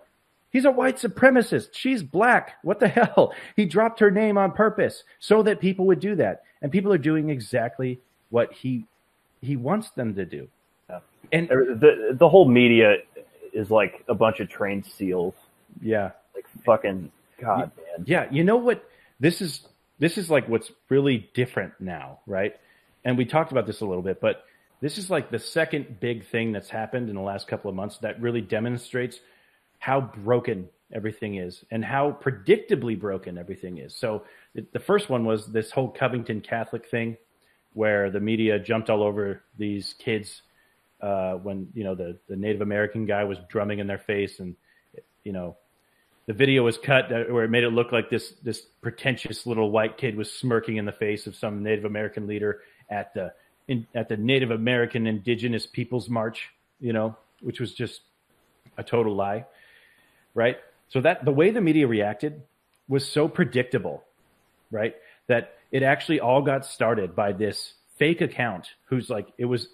[0.51, 1.69] He's a white supremacist.
[1.73, 2.55] She's black.
[2.61, 3.33] What the hell?
[3.55, 6.43] He dropped her name on purpose so that people would do that.
[6.61, 8.85] And people are doing exactly what he
[9.41, 10.47] he wants them to do.
[10.89, 10.99] Yeah.
[11.31, 12.97] And the the whole media
[13.53, 15.33] is like a bunch of trained seals.
[15.81, 16.11] Yeah.
[16.35, 18.05] Like fucking god, man.
[18.05, 18.83] Yeah, you know what
[19.19, 19.67] this is
[19.99, 22.55] this is like what's really different now, right?
[23.03, 24.45] And we talked about this a little bit, but
[24.81, 27.97] this is like the second big thing that's happened in the last couple of months
[27.99, 29.19] that really demonstrates
[29.81, 33.95] how broken everything is and how predictably broken everything is.
[33.95, 37.17] So the first one was this whole Covington Catholic thing
[37.73, 40.43] where the media jumped all over these kids
[41.01, 44.55] uh, when you know the the Native American guy was drumming in their face, and
[45.23, 45.57] you know
[46.27, 49.97] the video was cut where it made it look like this this pretentious little white
[49.97, 52.59] kid was smirking in the face of some Native American leader
[52.91, 53.33] at the
[53.67, 58.01] in, at the Native American Indigenous Peoples March, you know, which was just
[58.77, 59.45] a total lie,
[60.33, 60.57] right?
[60.89, 62.41] So that the way the media reacted
[62.87, 64.03] was so predictable,
[64.71, 64.95] right?
[65.27, 69.67] That it actually all got started by this fake account who's like it was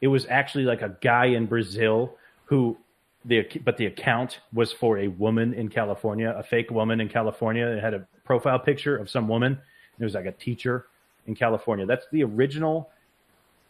[0.00, 2.76] it was actually like a guy in Brazil who
[3.24, 7.66] the but the account was for a woman in California, a fake woman in California.
[7.66, 9.58] It had a profile picture of some woman.
[9.98, 10.86] It was like a teacher
[11.26, 11.84] in California.
[11.84, 12.90] That's the original.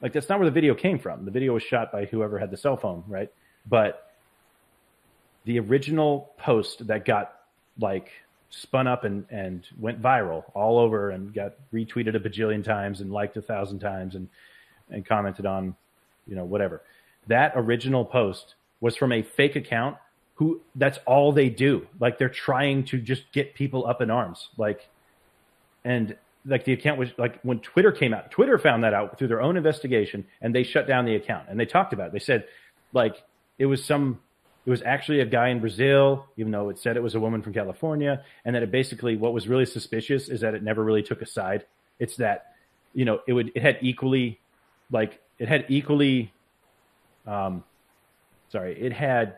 [0.00, 1.24] Like that's not where the video came from.
[1.24, 3.31] The video was shot by whoever had the cell phone, right?
[3.66, 4.10] But
[5.44, 7.35] the original post that got
[7.79, 8.11] like
[8.50, 13.12] spun up and, and went viral all over and got retweeted a bajillion times and
[13.12, 14.29] liked a thousand times and,
[14.90, 15.74] and commented on,
[16.26, 16.83] you know, whatever.
[17.29, 19.96] That original post was from a fake account
[20.35, 21.87] who that's all they do.
[22.00, 24.48] Like they're trying to just get people up in arms.
[24.57, 24.88] Like,
[25.85, 29.29] and like the account was like when Twitter came out, Twitter found that out through
[29.29, 32.12] their own investigation and they shut down the account and they talked about it.
[32.14, 32.46] They said
[32.92, 33.22] like
[33.59, 34.18] it was some
[34.66, 37.40] it was actually a guy in Brazil, even though it said it was a woman
[37.40, 41.03] from California, and that it basically what was really suspicious is that it never really
[41.03, 41.64] took a side.
[41.99, 42.55] It's that
[42.92, 44.40] you know it would it had equally
[44.90, 46.33] like it had equally
[47.27, 47.64] um
[48.51, 49.37] sorry it had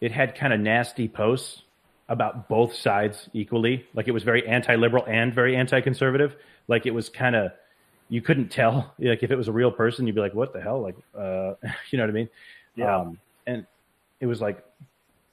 [0.00, 1.62] it had kind of nasty posts
[2.08, 3.86] about both sides equally.
[3.94, 6.36] Like it was very anti-liberal and very anti-conservative.
[6.68, 7.52] Like it was kind of
[8.10, 10.60] you couldn't tell like if it was a real person you'd be like what the
[10.60, 10.82] hell?
[10.82, 11.54] Like uh
[11.90, 12.28] you know what i mean
[12.76, 12.96] yeah.
[12.96, 13.66] Um, and
[14.20, 14.64] it was like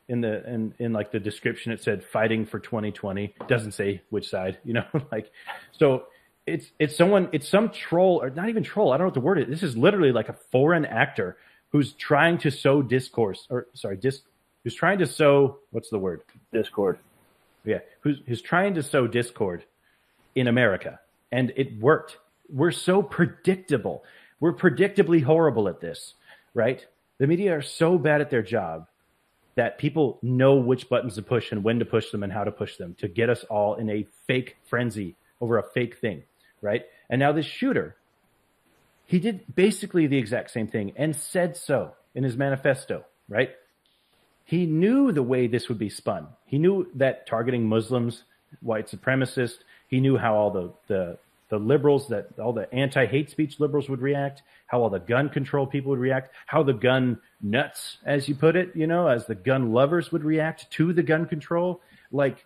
[0.08, 4.30] in the in in like the description it said fighting for 2020 doesn't say which
[4.30, 5.32] side you know like
[5.72, 6.04] so
[6.46, 9.22] it's it's someone it's some troll or not even troll i don't know what the
[9.22, 11.38] word is this is literally like a foreign actor
[11.72, 14.22] who's trying to sow discourse or sorry dis
[14.64, 16.22] who's trying to sow what's the word?
[16.52, 17.00] Discord.
[17.64, 19.64] Yeah who's who's trying to sow discord
[20.36, 21.00] in america
[21.32, 22.18] and it worked.
[22.50, 24.04] We're so predictable.
[24.42, 26.16] We're predictably horrible at this
[26.54, 26.86] right
[27.22, 28.88] the media are so bad at their job
[29.54, 32.52] that people know which buttons to push and when to push them and how to
[32.52, 36.24] push them to get us all in a fake frenzy over a fake thing,
[36.64, 36.84] right?
[37.12, 37.96] And now this shooter,
[39.06, 43.52] he did basically the exact same thing and said so in his manifesto, right?
[44.44, 46.26] He knew the way this would be spun.
[46.48, 48.24] He knew that targeting Muslims,
[48.62, 51.18] white supremacists, he knew how all the, the
[51.52, 55.68] the liberals that all the anti-hate speech liberals would react, how all the gun control
[55.68, 59.36] people would react, how the gun nuts, as you put it, you know, as the
[59.36, 61.82] gun lovers would react to the gun control.
[62.10, 62.46] Like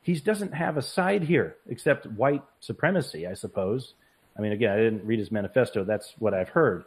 [0.00, 3.92] he doesn't have a side here except white supremacy, I suppose.
[4.38, 5.84] I mean, again, I didn't read his manifesto.
[5.84, 6.84] That's what I've heard,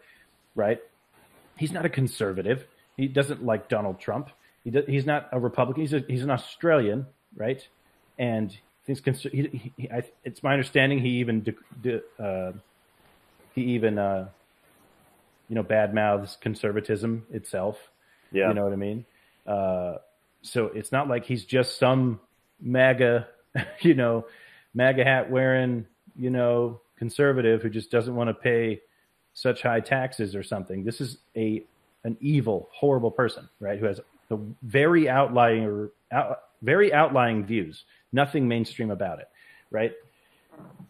[0.56, 0.80] right?
[1.56, 2.66] He's not a conservative.
[2.98, 4.30] He doesn't like Donald Trump.
[4.64, 5.82] He does, he's not a Republican.
[5.82, 7.06] He's a, he's an Australian,
[7.36, 7.62] right?
[8.18, 8.58] And
[8.90, 12.52] he's he, he, I, it's my understanding he even de, de, uh,
[13.54, 14.30] he even uh,
[15.48, 17.78] you know bad mouths conservatism itself.
[18.32, 19.06] Yeah, you know what I mean.
[19.46, 19.96] Uh,
[20.42, 22.20] so it's not like he's just some
[22.62, 23.28] MAGA,
[23.82, 24.26] you know,
[24.74, 28.82] MAGA hat wearing, you know, conservative who just doesn't want to pay
[29.34, 30.84] such high taxes or something.
[30.84, 31.64] This is a
[32.04, 33.80] an evil, horrible person, right?
[33.80, 34.00] Who has
[34.30, 39.28] the very outlying or out, very outlying views, nothing mainstream about it,
[39.72, 39.94] right?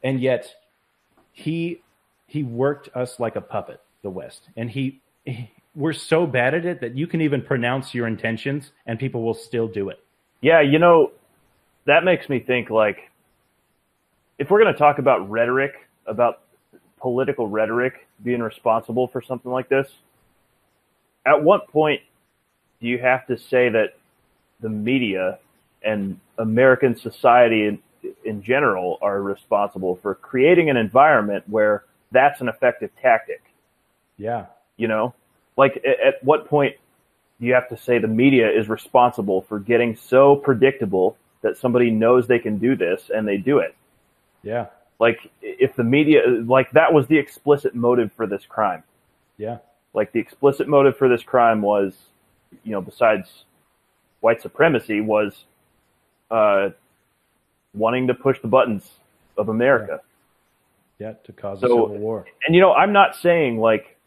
[0.03, 0.53] And yet
[1.31, 1.81] he
[2.27, 6.65] he worked us like a puppet, the West, and he, he we're so bad at
[6.65, 10.03] it that you can even pronounce your intentions and people will still do it.
[10.41, 11.11] Yeah, you know,
[11.85, 13.09] that makes me think like
[14.37, 15.73] if we're going to talk about rhetoric,
[16.05, 16.41] about
[16.99, 19.87] political rhetoric being responsible for something like this,
[21.25, 22.01] at what point
[22.81, 23.97] do you have to say that
[24.61, 25.39] the media
[25.83, 27.79] and American society in,
[28.25, 33.41] in general are responsible for creating an environment where that's an effective tactic?
[34.17, 34.47] Yeah.
[34.77, 35.13] You know,
[35.57, 36.75] like at, at what point
[37.39, 41.89] do you have to say the media is responsible for getting so predictable that somebody
[41.89, 43.75] knows they can do this and they do it?
[44.43, 44.67] Yeah.
[44.99, 48.83] Like if the media, like that was the explicit motive for this crime.
[49.37, 49.59] Yeah.
[49.93, 51.93] Like the explicit motive for this crime was,
[52.63, 53.45] you know, besides
[54.19, 55.45] white supremacy, was
[56.31, 56.69] uh,
[57.73, 58.89] wanting to push the buttons
[59.37, 60.01] of America.
[60.99, 62.25] Yeah, yeah to cause so, a civil war.
[62.45, 63.97] And you know, I'm not saying like,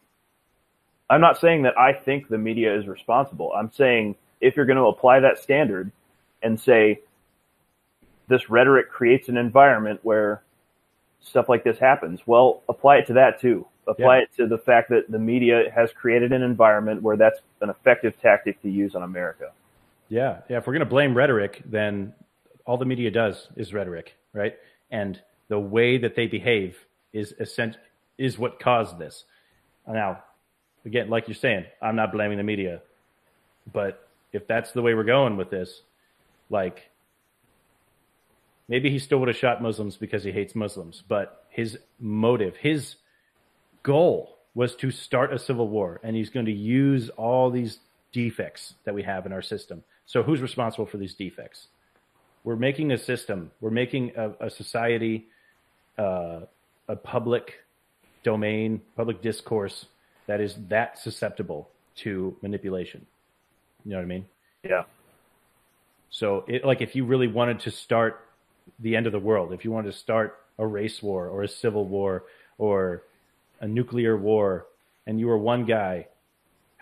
[1.09, 3.51] I'm not saying that I think the media is responsible.
[3.55, 5.91] I'm saying if you're going to apply that standard
[6.41, 6.99] and say
[8.27, 10.41] this rhetoric creates an environment where
[11.21, 14.23] stuff like this happens, well, apply it to that too apply yeah.
[14.23, 18.19] it to the fact that the media has created an environment where that's an effective
[18.21, 19.51] tactic to use on America.
[20.13, 20.59] Yeah, yeah.
[20.59, 22.13] If we're going to blame rhetoric, then
[22.65, 24.53] all the media does is rhetoric, right?
[24.91, 26.77] And the way that they behave
[27.13, 27.33] is
[28.19, 29.23] is what caused this.
[29.87, 30.23] Now,
[30.85, 32.83] again, like you're saying, I'm not blaming the media,
[33.73, 35.81] but if that's the way we're going with this,
[36.47, 36.91] like
[38.67, 42.97] maybe he still would have shot Muslims because he hates Muslims, but his motive, his
[43.81, 47.79] goal was to start a civil war, and he's going to use all these
[48.11, 49.83] defects that we have in our system.
[50.05, 51.67] So, who's responsible for these defects?
[52.43, 55.27] We're making a system, we're making a, a society,
[55.97, 56.41] uh,
[56.87, 57.53] a public
[58.23, 59.85] domain, public discourse
[60.27, 63.05] that is that susceptible to manipulation.
[63.85, 64.25] You know what I mean?
[64.63, 64.83] Yeah.
[66.09, 68.27] So, it, like, if you really wanted to start
[68.79, 71.47] the end of the world, if you wanted to start a race war or a
[71.47, 72.23] civil war
[72.57, 73.03] or
[73.59, 74.67] a nuclear war
[75.07, 76.07] and you were one guy,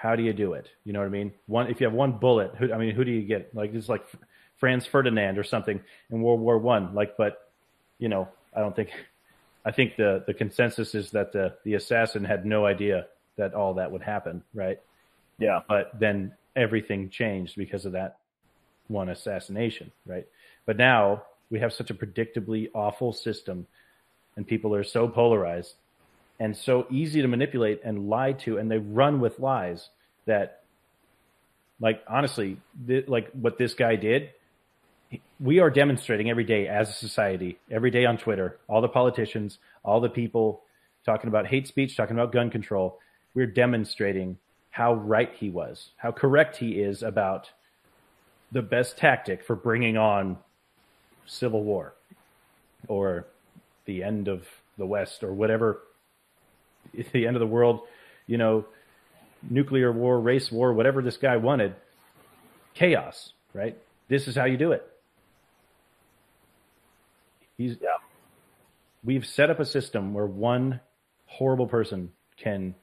[0.02, 0.68] how do you do it?
[0.84, 1.32] You know what I mean?
[1.46, 3.54] One, if you have one bullet, who, I mean, who do you get?
[3.54, 4.04] Like it's like
[4.58, 6.96] Franz Ferdinand or something in World War One.
[6.96, 7.52] Like, but
[8.00, 8.90] you know, I don't think.
[9.64, 13.06] I think the the consensus is that the the assassin had no idea
[13.38, 14.80] that all that would happen, right?
[15.38, 15.60] Yeah.
[15.68, 18.18] But then everything changed because of that
[18.88, 20.28] one assassination, right?
[20.66, 23.68] But now we have such a predictably awful system,
[24.36, 25.76] and people are so polarized
[26.42, 29.90] and so easy to manipulate and lie to, and they run with lies
[30.26, 30.64] that,
[31.80, 34.32] like, honestly, th- like what this guy did,
[35.40, 39.60] we are demonstrating every day as a society, every day on Twitter, all the politicians,
[39.86, 40.64] all the people
[41.06, 42.98] talking about hate speech, talking about gun control.
[43.36, 44.40] We're demonstrating
[44.72, 47.52] how right he was, how correct he is about
[48.52, 50.38] the best tactic for bringing on
[51.28, 51.94] civil war
[52.88, 53.28] or
[53.86, 54.48] the end of
[54.80, 55.82] the West or whatever
[57.13, 57.82] the end of the world,
[58.28, 58.65] you know,
[59.50, 61.76] nuclear war, race war, whatever this guy wanted,
[62.74, 63.78] chaos, right?
[64.08, 64.88] This is how you do it.
[67.58, 67.89] He's yeah.
[69.04, 70.80] We've set up a system where one
[71.26, 72.76] horrible person can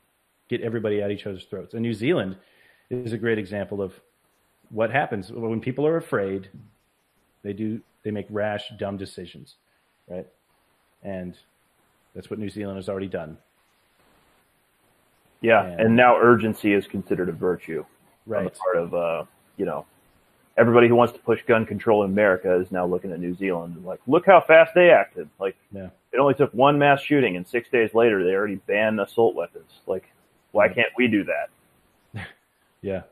[0.49, 1.75] get everybody at each other's throats.
[1.75, 2.37] And New Zealand
[2.91, 3.93] is a great example of
[4.71, 6.49] what happens when people are afraid.
[7.43, 9.57] They do they make rash, dumb decisions,
[10.09, 10.27] right?
[11.03, 11.37] And
[12.15, 13.39] that's what New Zealand has already done.
[15.41, 17.85] Yeah, and, and now urgency is considered a virtue
[18.27, 18.39] right.
[18.39, 19.25] on the part of uh,
[19.57, 19.87] you know
[20.59, 23.77] everybody who wants to push gun control in America is now looking at New Zealand
[23.77, 25.31] and like, look how fast they acted.
[25.39, 25.89] Like, yeah.
[26.13, 29.71] it only took one mass shooting, and six days later they already banned assault weapons.
[29.87, 30.05] Like,
[30.51, 32.27] why can't we do that?
[32.83, 33.03] yeah,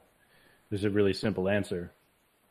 [0.68, 1.92] there's a really simple answer.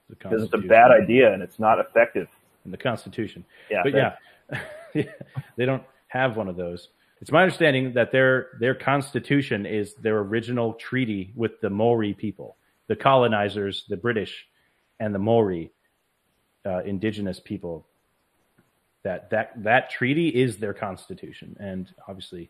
[0.09, 2.27] Because it's a bad idea and it's not effective.
[2.63, 3.43] In the Constitution.
[3.71, 5.03] Yeah, but yeah,
[5.55, 6.89] they don't have one of those.
[7.21, 12.57] It's my understanding that their their constitution is their original treaty with the Maori people,
[12.87, 14.47] the colonizers, the British,
[14.99, 15.71] and the Maori,
[16.65, 17.87] uh, indigenous people.
[19.03, 22.49] That that that treaty is their constitution, and obviously,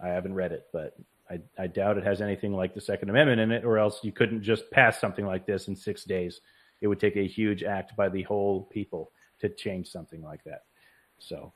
[0.00, 0.96] I haven't read it, but
[1.30, 4.12] I, I doubt it has anything like the Second Amendment in it, or else you
[4.12, 6.40] couldn't just pass something like this in six days.
[6.80, 10.64] It would take a huge act by the whole people to change something like that.
[11.18, 11.52] So,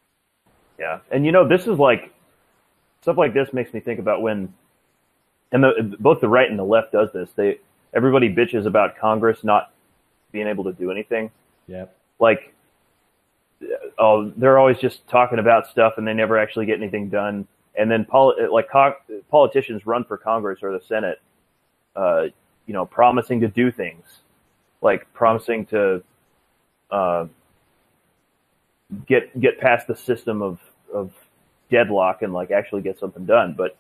[0.79, 2.13] yeah, and you know, this is like
[3.03, 4.53] stuff like this makes me think about when,
[5.53, 7.31] and the, both the right and the left does this.
[7.37, 7.59] They
[7.95, 9.73] everybody bitches about Congress not
[10.33, 11.31] being able to do anything.
[11.69, 11.95] Yep.
[12.19, 12.55] Like,
[13.99, 17.47] oh, they're always just talking about stuff and they never actually get anything done.
[17.77, 18.97] And then, poli- like, co-
[19.31, 21.21] politicians run for Congress or the Senate,
[21.95, 22.27] uh,
[22.67, 24.05] you know, promising to do things,
[24.83, 26.03] like promising to
[26.91, 27.27] uh,
[29.07, 30.59] get get past the system of
[30.93, 31.13] of
[31.71, 33.55] deadlock and like actually get something done.
[33.57, 33.77] But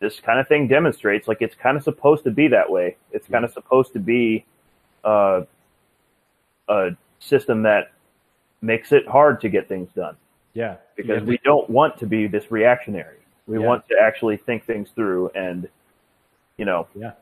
[0.00, 2.96] this kind of thing demonstrates like it's kind of supposed to be that way.
[3.12, 4.44] It's kind of supposed to be
[5.04, 5.42] uh,
[6.68, 7.92] a system that
[8.60, 10.16] makes it hard to get things done.
[10.54, 11.28] Yeah, because yeah.
[11.28, 13.18] we don't want to be this reactionary.
[13.46, 13.66] We Yeah.
[13.66, 15.68] want to actually think things through and
[16.56, 17.12] you know yeah,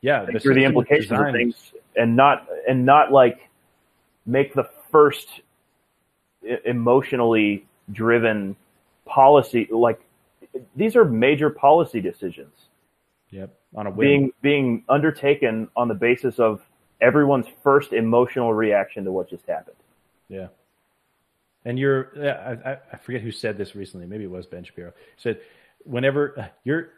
[0.00, 0.24] yeah.
[0.24, 3.48] think through the implications of things and not and not like
[4.24, 5.42] make the first
[6.64, 8.56] emotionally driven
[9.06, 10.00] policy like
[10.74, 12.52] these are major policy decisions
[13.30, 13.98] Yep, on a whim.
[14.08, 16.60] being being undertaken on the basis of
[17.00, 19.76] everyone's first emotional reaction to what just happened.
[20.28, 20.48] Yeah.
[21.64, 24.06] And you're, yeah, I, I- I forget who said this recently.
[24.06, 24.92] Maybe it was Ben Shapiro.
[25.16, 25.40] Said,
[25.84, 26.90] whenever your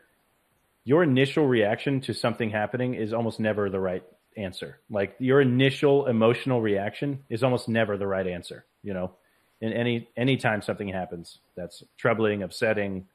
[0.84, 4.02] your initial reaction to something happening is almost never the right
[4.36, 4.78] answer.
[4.90, 8.64] Like your initial emotional reaction is almost never the right answer.
[8.82, 9.12] You know,
[9.60, 13.06] in any any time something happens that's troubling, upsetting,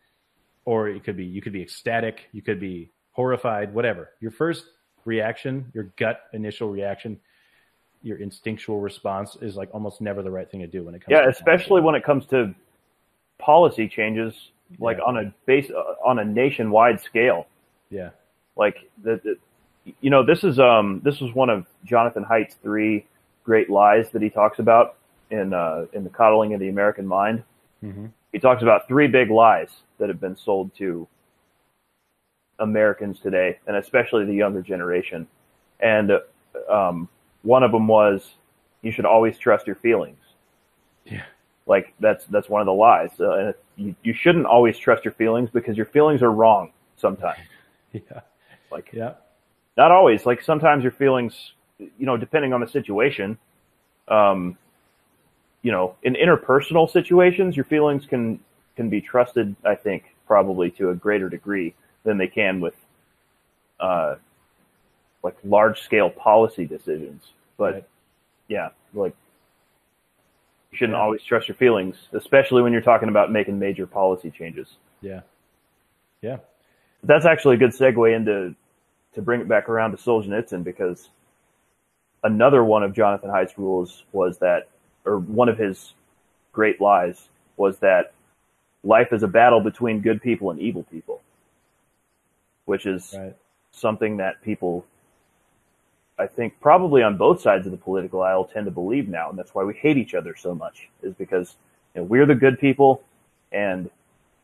[0.65, 4.11] or it could be you could be ecstatic, you could be horrified, whatever.
[4.19, 4.65] Your first
[5.05, 7.19] reaction, your gut initial reaction,
[8.01, 11.17] your instinctual response is like almost never the right thing to do when it comes.
[11.17, 12.53] To Yeah, especially when it comes to
[13.39, 15.03] policy changes like Yeah.
[15.03, 17.47] on a base uh, on a nationwide scale.
[17.89, 18.09] yeah,
[18.55, 19.37] like the, the
[20.01, 23.05] you know this is um this was one of Jonathan Haidt's three
[23.43, 24.95] great lies that he talks about
[25.33, 27.43] in uh in the coddling of the American mind.
[27.81, 29.69] hmm He talks about three big lies
[29.99, 31.07] that have been sold to
[32.59, 35.27] Americans today, and especially the younger generation.
[35.79, 36.11] And
[36.69, 37.09] um,
[37.43, 38.35] one of them was
[38.81, 40.19] you should always trust your feelings.
[41.05, 41.25] yeah,
[41.65, 43.11] Like that's that's one of the lies.
[43.19, 47.39] Uh, and you you shouldn't always trust your feelings because your feelings are wrong sometimes.
[47.93, 48.21] yeah,
[48.71, 49.13] Like yeah,
[49.77, 50.25] not always.
[50.25, 53.37] Like sometimes your feelings, you know, depending on the situation,
[54.09, 54.57] um,
[55.63, 58.39] you know, in interpersonal situations, your feelings can
[58.75, 59.55] can be trusted.
[59.65, 62.75] I think probably to a greater degree than they can with,
[63.79, 64.15] uh,
[65.23, 67.31] like large scale policy decisions.
[67.57, 67.85] But Right.
[68.47, 69.15] yeah, like
[70.71, 71.03] you shouldn't Yeah.
[71.03, 75.21] always trust your feelings, especially when you're talking about making major policy changes yeah,
[76.21, 76.37] yeah.
[77.03, 78.55] that's actually a good segue into
[79.13, 81.09] to bring it back around to Solzhenitsyn because
[82.23, 84.69] another one of Jonathan Haidt's rules was that,
[85.05, 85.93] or one of his
[86.51, 88.13] great lies was that
[88.83, 91.21] life is a battle between good people and evil people,
[92.65, 93.35] which is Right.
[93.71, 94.85] something that people,
[96.17, 99.37] I think, probably on both sides of the political aisle tend to believe now, and
[99.37, 101.55] that's why we hate each other so much, is because
[101.95, 103.03] you know, we're the good people,
[103.51, 103.89] and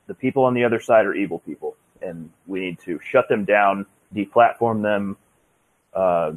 [0.07, 3.45] the people on the other side are evil people, and we need to shut them
[3.45, 3.85] down,
[4.15, 5.17] deplatform them,
[5.93, 6.31] uh,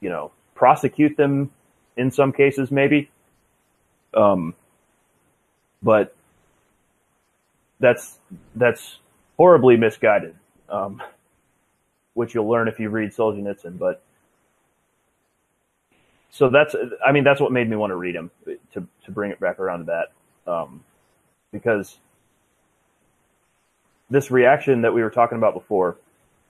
[0.00, 1.50] you know, prosecute them
[1.96, 3.10] in some cases, maybe.
[4.14, 4.54] Um,
[5.82, 6.14] but
[7.80, 8.18] that's
[8.54, 8.98] that's
[9.36, 10.34] horribly misguided,
[10.68, 11.02] um,
[12.14, 13.78] which you'll learn if you read Solzhenitsyn.
[13.78, 14.02] But
[16.30, 16.74] so that's
[17.06, 18.30] I mean that's what made me want to read him
[18.72, 20.82] to to bring it back around to that um,
[21.52, 21.98] because
[24.10, 25.96] this reaction that we were talking about before,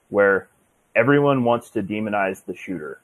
[0.09, 0.47] where
[0.95, 2.99] everyone wants to demonize the shooter.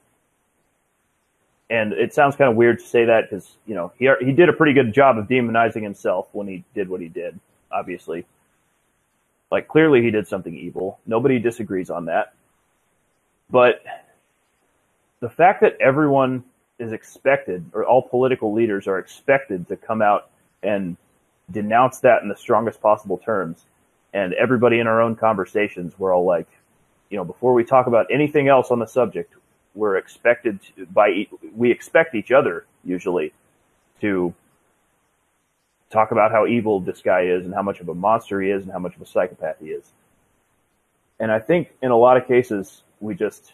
[1.69, 4.49] And it sounds kind of weird to say that because, you know, he, he did
[4.49, 7.39] a pretty good job of demonizing himself when he did what he did,
[7.71, 8.25] obviously.
[9.51, 10.99] Like, clearly he did something evil.
[11.05, 12.33] Nobody disagrees on that.
[13.49, 13.83] But
[15.21, 16.43] the fact that everyone
[16.77, 20.29] is expected, or all political leaders are expected to come out
[20.61, 20.97] and
[21.51, 23.65] denounce that in the strongest possible terms,
[24.13, 26.47] and everybody in our own conversations, we're all like,
[27.09, 29.33] you know, before we talk about anything else on the subject,
[29.75, 33.33] we're expected to, by we expect each other usually
[34.01, 34.33] to
[35.89, 38.63] talk about how evil this guy is and how much of a monster he is
[38.63, 39.91] and how much of a psychopath he is.
[41.19, 43.53] And I think in a lot of cases we just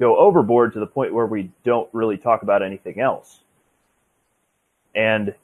[0.00, 3.40] go overboard to the point where we don't really talk about anything else.
[4.94, 5.34] And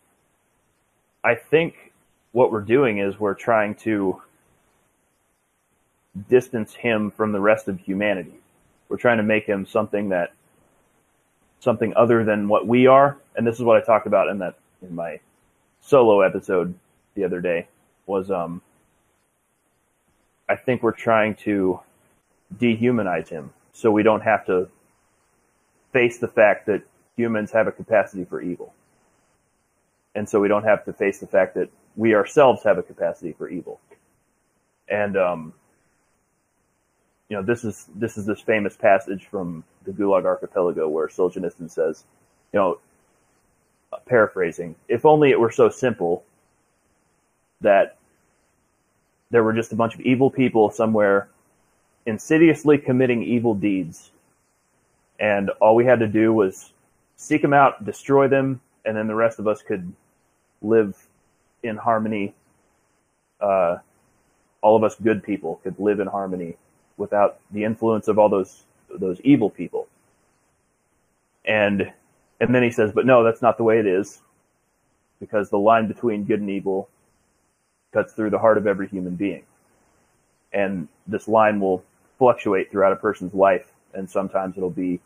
[1.23, 1.93] I think
[2.33, 4.21] what we're doing is we're trying to
[6.29, 8.35] distance him from the rest of humanity.
[8.89, 10.33] We're trying to make him something that
[11.61, 13.19] something other than what we are.
[13.37, 15.21] And this is what I talked about in that in my
[15.81, 16.75] solo episode
[17.15, 17.69] the other day
[18.07, 18.61] was um
[20.49, 21.81] I think we're trying to
[22.55, 24.69] dehumanize him so we don't have to
[25.93, 26.83] face the fact that
[27.17, 28.75] humans have a capacity for evil.
[30.15, 33.33] And so we don't have to face the fact that we ourselves have a capacity
[33.33, 33.81] for evil.
[34.89, 35.55] And um,
[37.35, 41.69] you know, this is this is this famous passage from the Gulag Archipelago where Solzhenitsyn
[41.69, 42.05] says,
[42.53, 42.79] you know,
[44.07, 46.23] paraphrasing, if only it were so simple
[47.61, 47.97] that
[49.33, 51.29] there were just a bunch of evil people somewhere
[52.07, 54.13] insidiously committing evil deeds,
[55.19, 56.73] and all we had to do was
[57.17, 59.93] seek them out, destroy them, and then the rest of us could
[60.63, 60.97] live
[61.65, 62.33] in harmony.
[63.41, 63.79] Uh,
[64.63, 66.57] all of us good people could live in harmony
[66.97, 69.87] without the influence of all those those evil people.
[71.45, 71.93] And
[72.41, 74.21] and then he says, but no, that's not the way it is,
[75.21, 76.89] because the line between good and evil
[77.93, 79.45] cuts through the heart of every human being,
[80.53, 81.83] and this line will
[82.19, 85.01] fluctuate throughout a person's life, and sometimes it'll be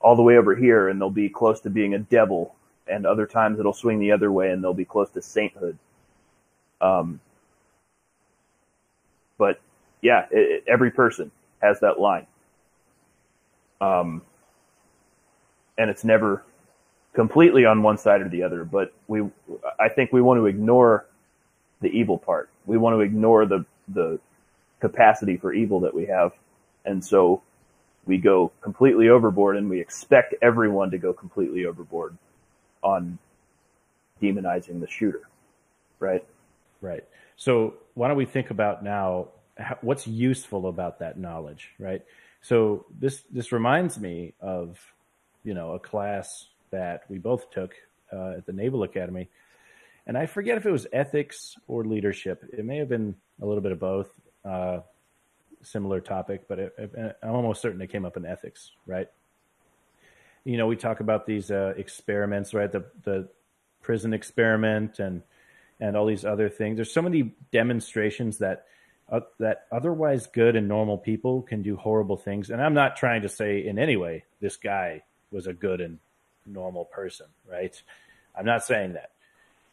[0.00, 2.54] all the way over here, and they'll be close to being a devil,
[2.88, 5.78] and other times it'll swing the other way, and they'll be close to sainthood.
[6.80, 7.20] Um,
[9.38, 9.60] but
[10.02, 11.30] yeah, it, it, every person
[11.60, 12.26] has that line.
[13.80, 14.22] Um,
[15.78, 16.44] and it's never
[17.14, 19.22] completely on one side or the other, but we,
[19.78, 21.06] I think we want to ignore
[21.80, 22.50] the evil part.
[22.66, 24.20] We want to ignore the, the
[24.80, 26.32] capacity for evil that we have.
[26.84, 27.42] And so
[28.06, 32.16] we go completely overboard and we expect everyone to go completely overboard
[32.82, 33.18] on
[34.22, 35.22] demonizing the shooter.
[35.98, 36.24] Right.
[36.80, 37.04] Right.
[37.36, 39.28] So why don't we think about now
[39.80, 42.02] what's useful about that knowledge, right?
[42.42, 44.78] So this this reminds me of
[45.44, 47.74] you know a class that we both took
[48.12, 49.28] uh, at the Naval Academy,
[50.06, 52.44] and I forget if it was ethics or leadership.
[52.52, 54.08] It may have been a little bit of both.
[54.44, 54.80] Uh,
[55.62, 59.08] similar topic, but it, it, I'm almost certain it came up in ethics, right?
[60.44, 62.70] You know, we talk about these uh, experiments, right?
[62.70, 63.28] The the
[63.82, 65.22] prison experiment and
[65.80, 66.76] and all these other things.
[66.76, 68.66] There's so many demonstrations that
[69.10, 72.50] uh, that otherwise good and normal people can do horrible things.
[72.50, 75.98] And I'm not trying to say in any way this guy was a good and
[76.46, 77.80] normal person, right?
[78.38, 79.10] I'm not saying that.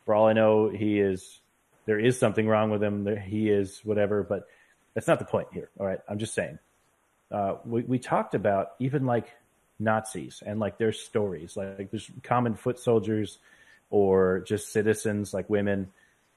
[0.05, 1.39] For all I know, he is.
[1.85, 3.07] There is something wrong with him.
[3.17, 4.47] He is whatever, but
[4.93, 5.69] that's not the point here.
[5.79, 6.59] All right, I'm just saying.
[7.31, 9.31] Uh, we we talked about even like
[9.79, 13.37] Nazis and like their stories, like, like there's common foot soldiers,
[13.89, 15.91] or just citizens like women,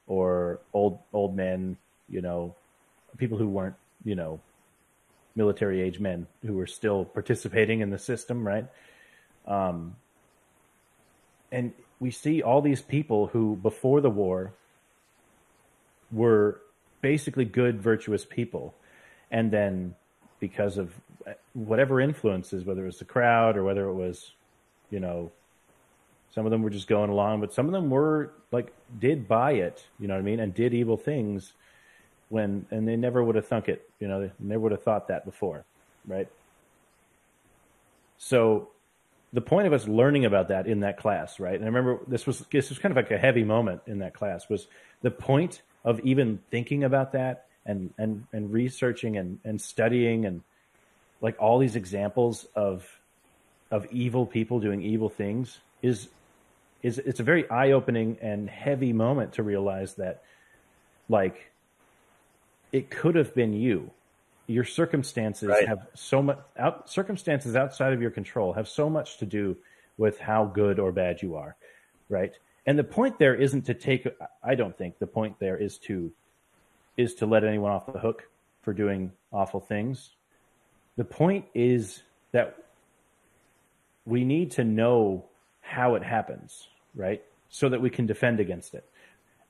[0.07, 1.77] or old old men,
[2.09, 2.55] you know,
[3.17, 4.39] people who weren't, you know,
[5.35, 8.65] military age men who were still participating in the system, right?
[9.47, 9.95] Um,
[11.51, 14.53] and we see all these people who, before the war,
[16.11, 16.61] were
[17.01, 18.73] basically good, virtuous people.
[19.29, 19.95] And then
[20.39, 20.93] because of
[21.53, 24.31] whatever influences, whether it was the crowd or whether it was,
[24.89, 25.31] you know,
[26.33, 29.53] some of them were just going along, but some of them were like, did buy
[29.53, 30.39] it, you know what I mean?
[30.39, 31.53] And did evil things
[32.31, 35.07] when and they never would have thunk it you know they never would have thought
[35.07, 35.65] that before
[36.07, 36.27] right?
[38.17, 38.69] So
[39.33, 41.55] the point of us learning about that in that class right?
[41.55, 44.13] And i remember this was this was kind of like a heavy moment in that
[44.13, 44.67] class was
[45.01, 50.41] the point of even thinking about that and and and researching and and studying and
[51.21, 52.99] like all these examples of
[53.69, 56.09] of evil people doing evil things is
[56.83, 60.23] is it's a very eye-opening and heavy moment to realize that
[61.09, 61.51] like
[62.71, 63.91] it could have been you.
[64.47, 65.67] Your circumstances right.
[65.67, 69.55] have so much out, circumstances outside of your control have so much to do
[69.97, 71.55] with how good or bad you are,
[72.09, 72.33] right?
[72.65, 74.07] And the point there isn't to take.
[74.43, 76.11] I don't think the point there is to
[76.97, 78.27] is to let anyone off the hook
[78.61, 80.11] for doing awful things.
[80.97, 82.63] The point is that
[84.05, 85.25] we need to know
[85.61, 87.23] how it happens, right?
[87.49, 88.85] So that we can defend against it.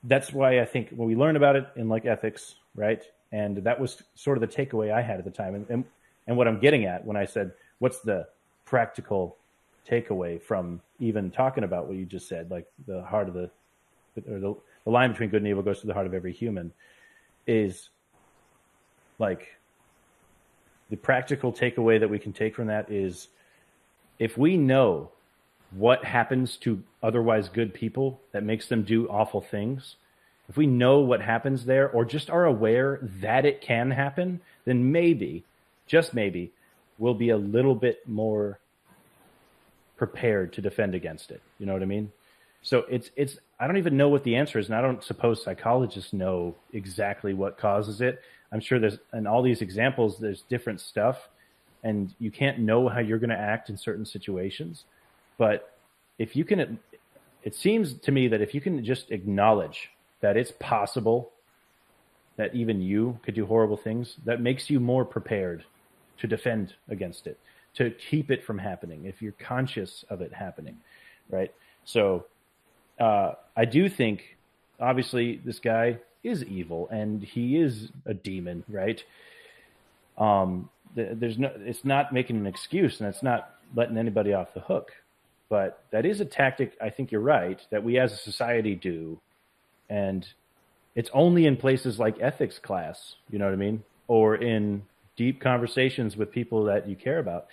[0.04, 3.02] That's why I think when we learn about it in like ethics, right?
[3.32, 5.54] And that was sort of the takeaway I had at the time.
[5.54, 5.84] And, and,
[6.26, 8.26] and what I'm getting at when I said, what's the
[8.64, 9.36] practical
[9.88, 13.50] takeaway from even talking about what you just said, like the heart of the,
[14.28, 14.54] or the,
[14.84, 16.72] the line between good and evil goes to the heart of every human,
[17.46, 17.88] is
[19.18, 19.56] like
[20.90, 23.28] the practical takeaway that we can take from that is
[24.18, 25.10] if we know
[25.70, 29.96] what happens to otherwise good people that makes them do awful things,
[30.52, 34.92] if we know what happens there or just are aware that it can happen, then
[34.92, 35.44] maybe,
[35.86, 36.52] just maybe,
[36.98, 38.58] we'll be a little bit more
[39.96, 41.40] prepared to defend against it.
[41.58, 42.12] You know what I mean?
[42.60, 45.42] So it's it's I don't even know what the answer is, and I don't suppose
[45.42, 48.20] psychologists know exactly what causes it.
[48.52, 51.30] I'm sure there's in all these examples there's different stuff,
[51.82, 54.84] and you can't know how you're going to act in certain situations.
[55.38, 55.78] But
[56.18, 56.78] if you can,
[57.42, 59.88] it seems to me that if you can just acknowledge
[60.22, 61.30] that it's possible
[62.36, 65.64] that even you could do horrible things, that makes you more prepared
[66.18, 67.38] to defend against it,
[67.74, 69.04] to keep it from happening.
[69.04, 70.78] If you're conscious of it happening,
[71.28, 71.52] right?
[71.84, 72.26] So
[72.98, 74.36] uh, I do think,
[74.80, 79.02] obviously, this guy is evil and he is a demon, right?
[80.16, 84.60] Um, there's no, it's not making an excuse and it's not letting anybody off the
[84.60, 84.92] hook.
[85.48, 86.76] But that is a tactic.
[86.80, 89.20] I think you're right that we as a society do,
[89.92, 90.26] and
[90.94, 93.16] it's only in places like ethics class.
[93.30, 93.84] You know what I mean?
[94.08, 94.82] Or in
[95.16, 97.46] deep conversations with people that you care about,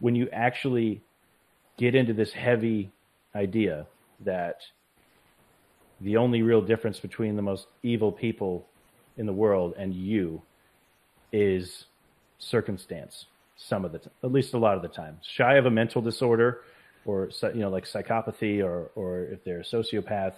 [0.00, 1.00] when you actually
[1.76, 2.90] get into this heavy
[3.36, 3.86] idea
[4.24, 4.56] that
[6.00, 8.66] the only real difference between the most evil people
[9.16, 10.42] in the world and you
[11.32, 11.84] is
[12.40, 13.26] circumstance
[13.56, 16.00] some of the t- at least a lot of the time shy of a mental
[16.00, 16.60] disorder
[17.04, 20.34] or you know like psychopathy or or if they're a sociopath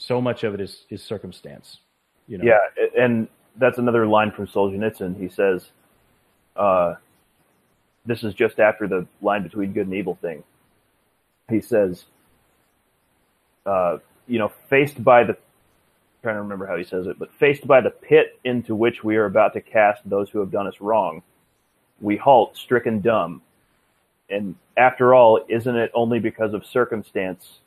[0.00, 1.78] so much of it is is circumstance
[2.26, 2.44] you know?
[2.44, 5.20] Yeah and that's another line from Solzhenitsyn.
[5.20, 5.70] He says
[6.56, 6.94] uh,
[8.06, 10.42] this is just after the line between good and evil thing.
[11.48, 12.04] He says
[13.66, 17.32] uh, you know, faced by the, I'm trying to remember how he says it, but
[17.34, 20.66] faced by the pit into which we are about to cast those who have done
[20.66, 21.22] us wrong,
[22.00, 23.42] we halt stricken dumb.
[24.28, 27.58] And after all, isn't it only because of circumstance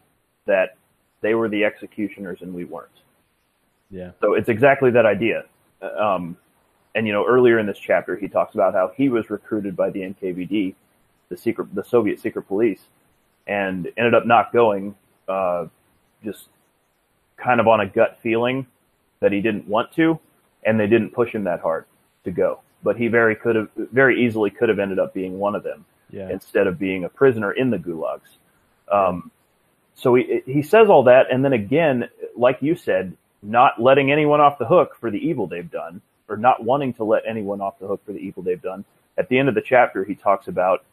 [0.46, 0.78] that
[1.24, 2.90] they were the executioners and we weren't?
[3.90, 4.12] Yeah.
[4.22, 5.46] So it's exactly that idea.
[5.82, 6.38] Um,
[6.94, 9.90] and you know, earlier in this chapter, he talks about how he was recruited by
[9.90, 10.76] the NKVD,
[11.30, 12.82] the secret, the Soviet secret police,
[13.48, 14.96] and ended up not going,
[15.28, 15.66] uh,
[16.24, 16.50] just
[17.38, 18.68] kind of on a gut feeling
[19.20, 20.20] that he didn't want to,
[20.66, 21.86] and they didn't push him that hard
[22.26, 22.60] to go.
[22.84, 25.86] But he very could have, very easily could have ended up being one of them
[26.12, 26.30] yeah.
[26.30, 28.38] instead of being a prisoner in the gulags.
[28.92, 29.32] Um,
[29.96, 34.42] so he he says all that, and then again, like you said, not letting anyone
[34.42, 37.80] off the hook for the evil they've done, or not wanting to let anyone off
[37.80, 38.86] the hook for the evil they've done.
[39.18, 40.84] At the end of the chapter, he talks about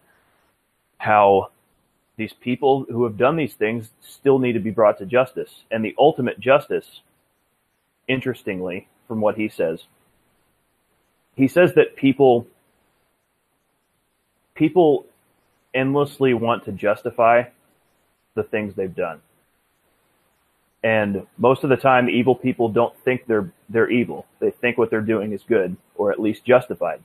[0.99, 1.51] how
[2.17, 5.65] these people who have done these things still need to be brought to justice.
[5.71, 7.01] And the ultimate justice,
[8.07, 9.85] interestingly, from what he says,
[11.35, 12.47] he says that people
[14.55, 15.07] people
[15.73, 17.45] endlessly want to justify
[18.41, 19.21] the things they've done.
[20.83, 24.27] And most of the time evil people don't think they're they're evil.
[24.39, 27.03] They think what they're doing is good or at least justified.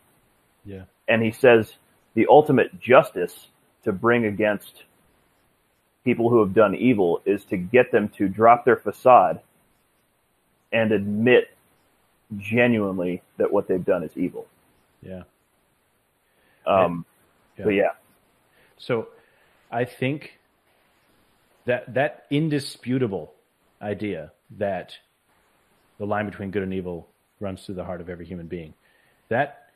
[0.63, 0.83] Yeah.
[1.07, 1.73] And he says
[2.13, 3.47] the ultimate justice
[3.83, 4.83] to bring against
[6.05, 9.41] people who have done evil is to get them to drop their facade
[10.71, 11.49] and admit
[12.37, 14.47] genuinely that what they've done is evil.
[15.01, 15.23] Yeah.
[16.65, 17.05] Um,
[17.57, 17.65] yeah.
[17.65, 17.91] But yeah.
[18.77, 19.09] So
[19.71, 20.39] I think
[21.65, 23.33] that that indisputable
[23.81, 24.93] idea that
[25.97, 27.07] the line between good and evil
[27.39, 28.73] runs through the heart of every human being,
[29.29, 29.69] that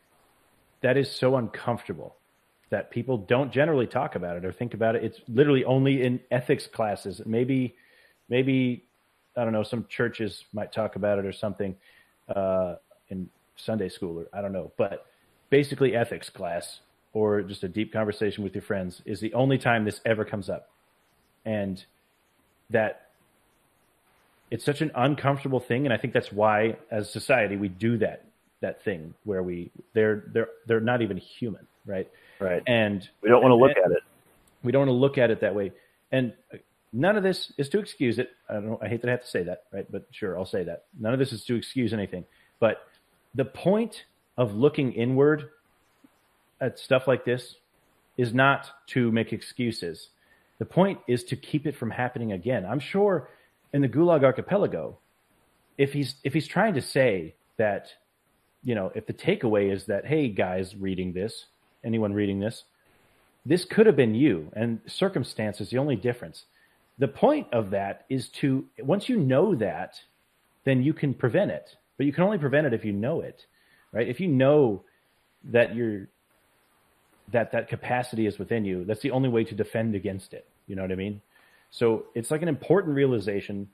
[0.82, 2.16] that is so uncomfortable
[2.70, 5.04] that people don't generally talk about it or think about it.
[5.04, 7.22] It's literally only in ethics classes.
[7.26, 7.76] Maybe,
[8.30, 8.86] maybe
[9.36, 9.64] I don't know.
[9.64, 11.76] Some churches might talk about it or something
[12.34, 12.76] uh,
[13.10, 14.72] in Sunday school or I don't know.
[14.78, 15.08] But
[15.50, 16.80] basically, ethics class
[17.14, 20.50] or just a deep conversation with your friends is the only time this ever comes
[20.50, 20.70] up,
[21.46, 21.84] and
[22.70, 23.10] that
[24.52, 25.86] it's such an uncomfortable thing.
[25.86, 28.26] And I think that's why, as society, we do that
[28.62, 32.10] that thing where we they're they're they're not even human, right?
[32.40, 32.62] Right.
[32.68, 34.04] And we don't want to look at it.
[34.64, 35.72] We don't want to look at it that way.
[36.12, 36.34] And
[36.92, 38.32] none of this is to excuse it.
[38.50, 38.82] I don't.
[38.82, 39.90] I hate that I have to say that, right?
[39.90, 40.86] But sure, I'll say that.
[41.00, 42.26] None of this is to excuse anything.
[42.60, 42.88] But
[43.36, 44.04] the point
[44.38, 45.50] of looking inward
[46.62, 47.56] at stuff like this
[48.18, 50.10] is not to make excuses.
[50.60, 52.66] The point is to keep it from happening again.
[52.66, 53.30] I'm sure
[53.74, 55.00] in the Gulag Archipelago,
[55.78, 57.88] if he's if he's trying to say that,
[58.64, 61.46] you know, if the takeaway is that, hey guys, reading this,
[61.84, 62.64] anyone reading this,
[63.46, 66.44] this could have been you, and circumstance is the only difference.
[66.98, 69.96] The point of that is to, once you know that,
[70.66, 71.78] then you can prevent it.
[71.98, 73.46] But you can only prevent it if you know it,
[73.94, 74.08] right?
[74.08, 74.84] If you know
[75.46, 76.10] that you're
[77.32, 78.86] that that capacity is within you.
[78.86, 80.46] That's the only way to defend against it.
[80.68, 81.22] You know what I mean?
[81.72, 83.70] So it's like an important realization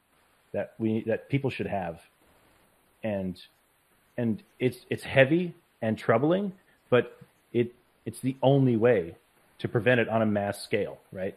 [0.54, 2.00] that we that people should have,
[3.04, 3.40] and
[4.18, 6.54] and it's it's heavy and troubling,
[6.90, 7.18] but
[7.54, 7.74] it
[8.06, 9.16] it's the only way
[9.60, 11.36] to prevent it on a mass scale, right?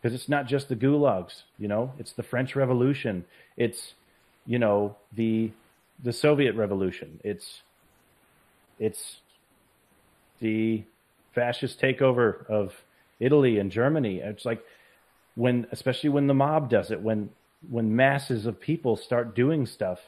[0.00, 3.24] Because it's not just the gulags, you know, it's the French Revolution,
[3.56, 3.94] it's
[4.46, 5.50] you know the
[6.02, 7.62] the Soviet Revolution, it's
[8.78, 9.16] it's
[10.40, 10.84] the
[11.38, 12.74] fascist takeover of
[13.20, 14.18] Italy and Germany.
[14.18, 14.62] It's like
[15.36, 17.30] when, especially when the mob does it, when
[17.70, 19.98] when masses of people start doing stuff,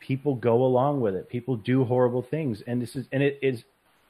[0.00, 1.28] people go along with it.
[1.28, 3.64] People do horrible things, and this is and it is,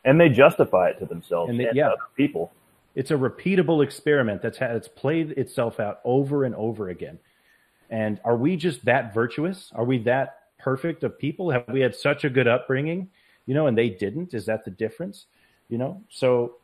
[0.05, 1.89] and they justify it to themselves And and, they- yeah.
[1.89, 2.53] other people.
[2.95, 7.19] it's a repeatable experiment that's had it's played itself out over and over again.
[7.91, 9.71] And are we just that virtuous?
[9.75, 10.29] Are we that
[10.59, 11.51] perfect of people?
[11.51, 13.09] Have we had such a good upbringing,
[13.47, 14.35] you know, and they didn't?
[14.35, 15.27] Is that the difference?
[15.69, 16.57] You know, so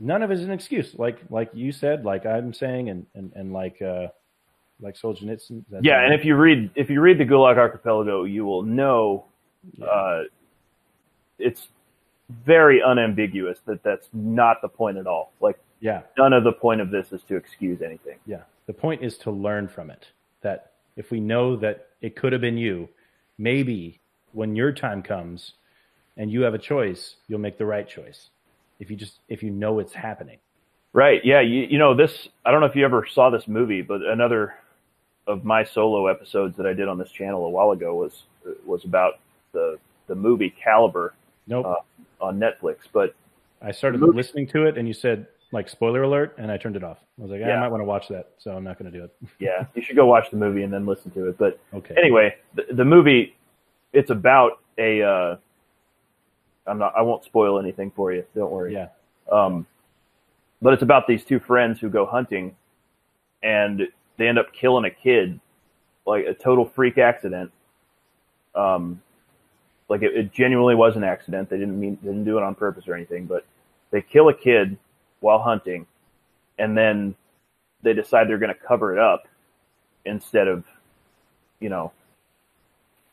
[0.00, 0.94] none of it is an excuse.
[0.96, 4.08] Like like you said, like I'm saying, and and, and like uh
[4.80, 5.64] like Solzhenitsyn.
[5.82, 9.24] Yeah, and if you read if you read the Gulag Archipelago, you will know
[9.82, 10.22] uh,
[11.38, 11.68] it's
[12.44, 15.32] very unambiguous that that's not the point at all.
[15.40, 18.18] Like yeah, none of the point of this is to excuse anything.
[18.26, 18.42] Yeah.
[18.66, 20.06] The point is to learn from it.
[20.42, 22.88] That if we know that it could have been you,
[23.38, 24.00] maybe
[24.32, 25.52] when your time comes
[26.16, 28.30] and you have a choice, you'll make the right choice.
[28.78, 30.38] If you just if you know it's happening.
[30.92, 31.20] Right.
[31.24, 31.40] Yeah.
[31.40, 34.54] You, you know, this, I don't know if you ever saw this movie, but another
[35.26, 38.22] of my solo episodes that I did on this channel a while ago was,
[38.64, 39.14] was about
[39.52, 41.10] the, the movie Calibre
[41.46, 41.66] Nope.
[41.66, 42.76] uh, on Netflix.
[42.92, 43.14] But
[43.60, 46.76] I started movie- listening to it and you said like spoiler alert and I turned
[46.76, 46.96] it off.
[47.18, 48.98] I was like, "Ah, I might want to watch that, so I'm not going to
[48.98, 49.14] do it.
[49.38, 51.36] yeah, you should go watch the movie and then listen to it.
[51.38, 51.94] But Okay.
[51.98, 53.36] anyway, the, the movie,
[53.92, 55.36] it's about a, uh,
[56.66, 58.24] I'm not, I won't spoil anything for you.
[58.34, 58.72] Don't worry.
[58.72, 58.88] Yeah.
[59.30, 59.66] Um,
[60.62, 62.56] but it's about these two friends who go hunting
[63.42, 65.38] and they end up killing a kid,
[66.06, 67.52] like a total freak accident.
[68.54, 69.00] Um,
[69.88, 71.50] like it, it genuinely was an accident.
[71.50, 73.44] They didn't mean, they didn't do it on purpose or anything, but
[73.90, 74.76] they kill a kid
[75.20, 75.86] while hunting
[76.58, 77.14] and then
[77.82, 79.28] they decide they're going to cover it up
[80.04, 80.64] instead of,
[81.60, 81.92] you know,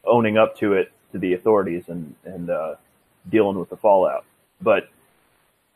[0.05, 2.75] owning up to it to the authorities and, and, uh,
[3.29, 4.25] dealing with the fallout.
[4.61, 4.89] But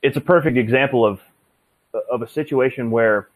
[0.01, 1.19] it's a perfect example of
[2.11, 3.27] of a situation where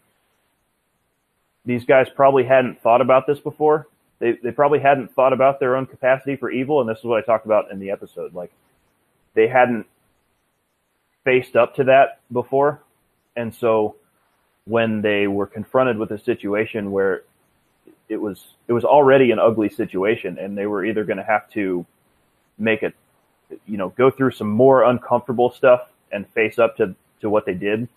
[1.66, 3.88] these guys probably hadn't thought about this before.
[4.20, 7.18] They they probably hadn't thought about their own capacity for evil, and this is what
[7.18, 8.34] I talked about in the episode.
[8.34, 8.52] Like
[9.34, 9.86] they hadn't
[11.24, 12.82] faced up to that before,
[13.36, 13.96] and so
[14.66, 17.24] when they were confronted with a situation where
[18.10, 21.50] it was it was already an ugly situation, and they were either going to have
[21.52, 21.86] to
[22.58, 22.94] make it,
[23.68, 27.54] you know, go through some more uncomfortable stuff and face up to to what they
[27.54, 27.88] did,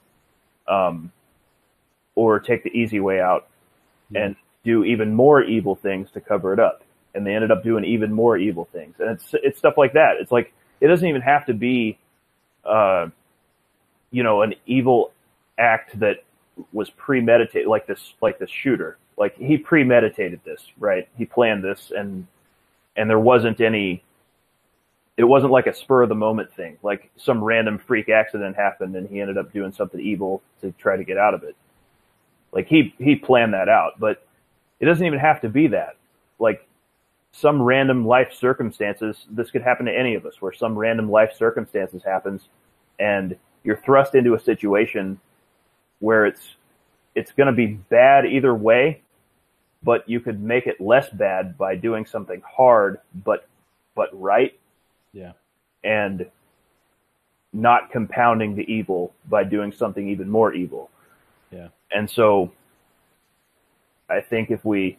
[0.69, 1.11] um,
[2.15, 3.49] or take the easy way out
[4.15, 6.83] and do even more evil things to cover it up.
[7.15, 8.97] And they ended up doing even more evil things.
[8.99, 10.17] And it's it's stuff like that.
[10.21, 11.99] It's like it doesn't even have to be,
[12.65, 13.09] uh,
[14.11, 15.13] you know, an evil
[15.59, 16.25] act that
[16.73, 18.99] was premeditated, like this, like this shooter.
[19.17, 21.09] Like he premeditated this, right?
[21.17, 22.27] He planned this, and
[22.97, 24.04] and there wasn't any
[25.17, 26.77] it wasn't like a spur of the moment thing.
[26.83, 30.97] Like some random freak accident happened and he ended up doing something evil to try
[30.97, 31.57] to get out of it.
[32.53, 34.27] Like he he planned that out, but
[34.81, 35.97] it doesn't even have to be that.
[36.39, 36.67] Like
[37.33, 41.33] some random life circumstances, this could happen to any of us where some random life
[41.37, 42.49] circumstances happens
[42.99, 45.19] and you're thrust into a situation
[46.01, 46.57] where it's
[47.15, 49.01] it's going to be bad either way,
[49.85, 53.47] but you could make it less bad by doing something hard but
[53.95, 54.59] but right
[55.15, 55.33] Yeah.
[55.83, 56.27] and
[57.53, 60.91] not compounding the evil by doing something even more evil.
[61.53, 61.69] Yeah.
[61.93, 62.51] And so
[64.11, 64.99] I think if we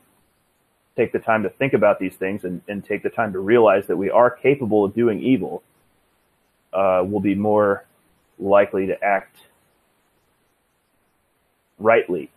[0.95, 3.87] take the time to think about these things and, and take the time to realize
[3.87, 5.63] that we are capable of doing evil,
[6.71, 7.83] uh, we'll be more
[8.39, 9.35] likely to act
[11.77, 12.31] rightly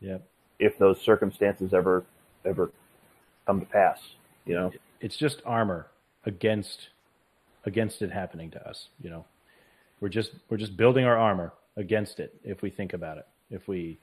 [0.00, 0.18] Yeah.
[0.60, 2.04] if those circumstances ever
[2.44, 2.70] ever
[3.46, 3.98] come to pass.
[4.46, 4.72] You know?
[5.00, 5.88] It's just armor
[6.24, 6.90] against
[7.68, 9.24] against it happening to us, you know.
[10.00, 13.26] We're just we're just building our armor against it if we think about it.
[13.50, 13.98] If we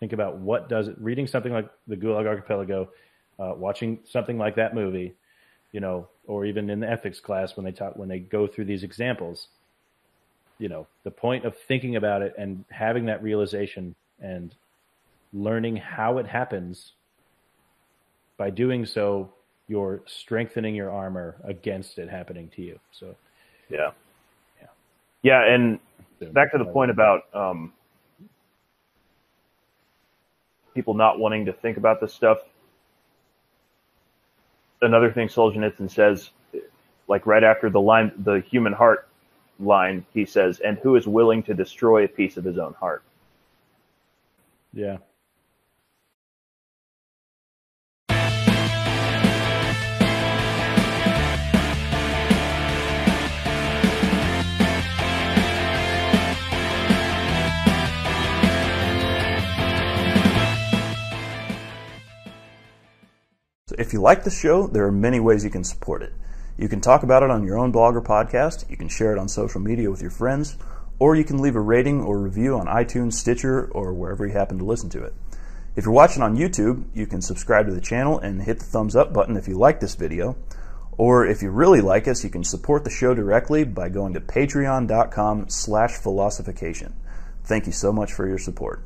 [0.00, 2.90] think about what does it reading something like the Gulag Archipelago,
[3.38, 5.14] uh, watching something like that movie,
[5.72, 8.64] you know, or even in the ethics class when they talk when they go through
[8.64, 9.48] these examples,
[10.58, 14.54] you know, the point of thinking about it and having that realization and
[15.32, 16.92] learning how it happens
[18.36, 19.32] by doing so
[19.68, 23.14] you're strengthening your armor against it happening to you so
[23.68, 23.90] Yeah.
[24.60, 24.68] Yeah,
[25.22, 25.54] yeah.
[25.54, 25.80] and
[26.32, 27.72] back to the point about um,
[30.74, 32.38] people not wanting to think about this stuff.
[34.82, 36.30] Another thing Solzhenitsyn says,
[37.08, 39.08] like right after the line, the human heart
[39.58, 43.02] line, he says, "And who is willing to destroy a piece of his own heart?"
[44.74, 44.98] Yeah.
[63.78, 66.14] If you like the show, there are many ways you can support it.
[66.56, 69.18] You can talk about it on your own blog or podcast, you can share it
[69.18, 70.56] on social media with your friends,
[70.98, 74.56] or you can leave a rating or review on iTunes, Stitcher, or wherever you happen
[74.56, 75.12] to listen to it.
[75.76, 78.96] If you're watching on YouTube, you can subscribe to the channel and hit the thumbs
[78.96, 80.36] up button if you like this video.
[80.96, 84.20] Or if you really like us, you can support the show directly by going to
[84.20, 86.94] patreon.com slash philosophication.
[87.44, 88.82] Thank you so much for your support.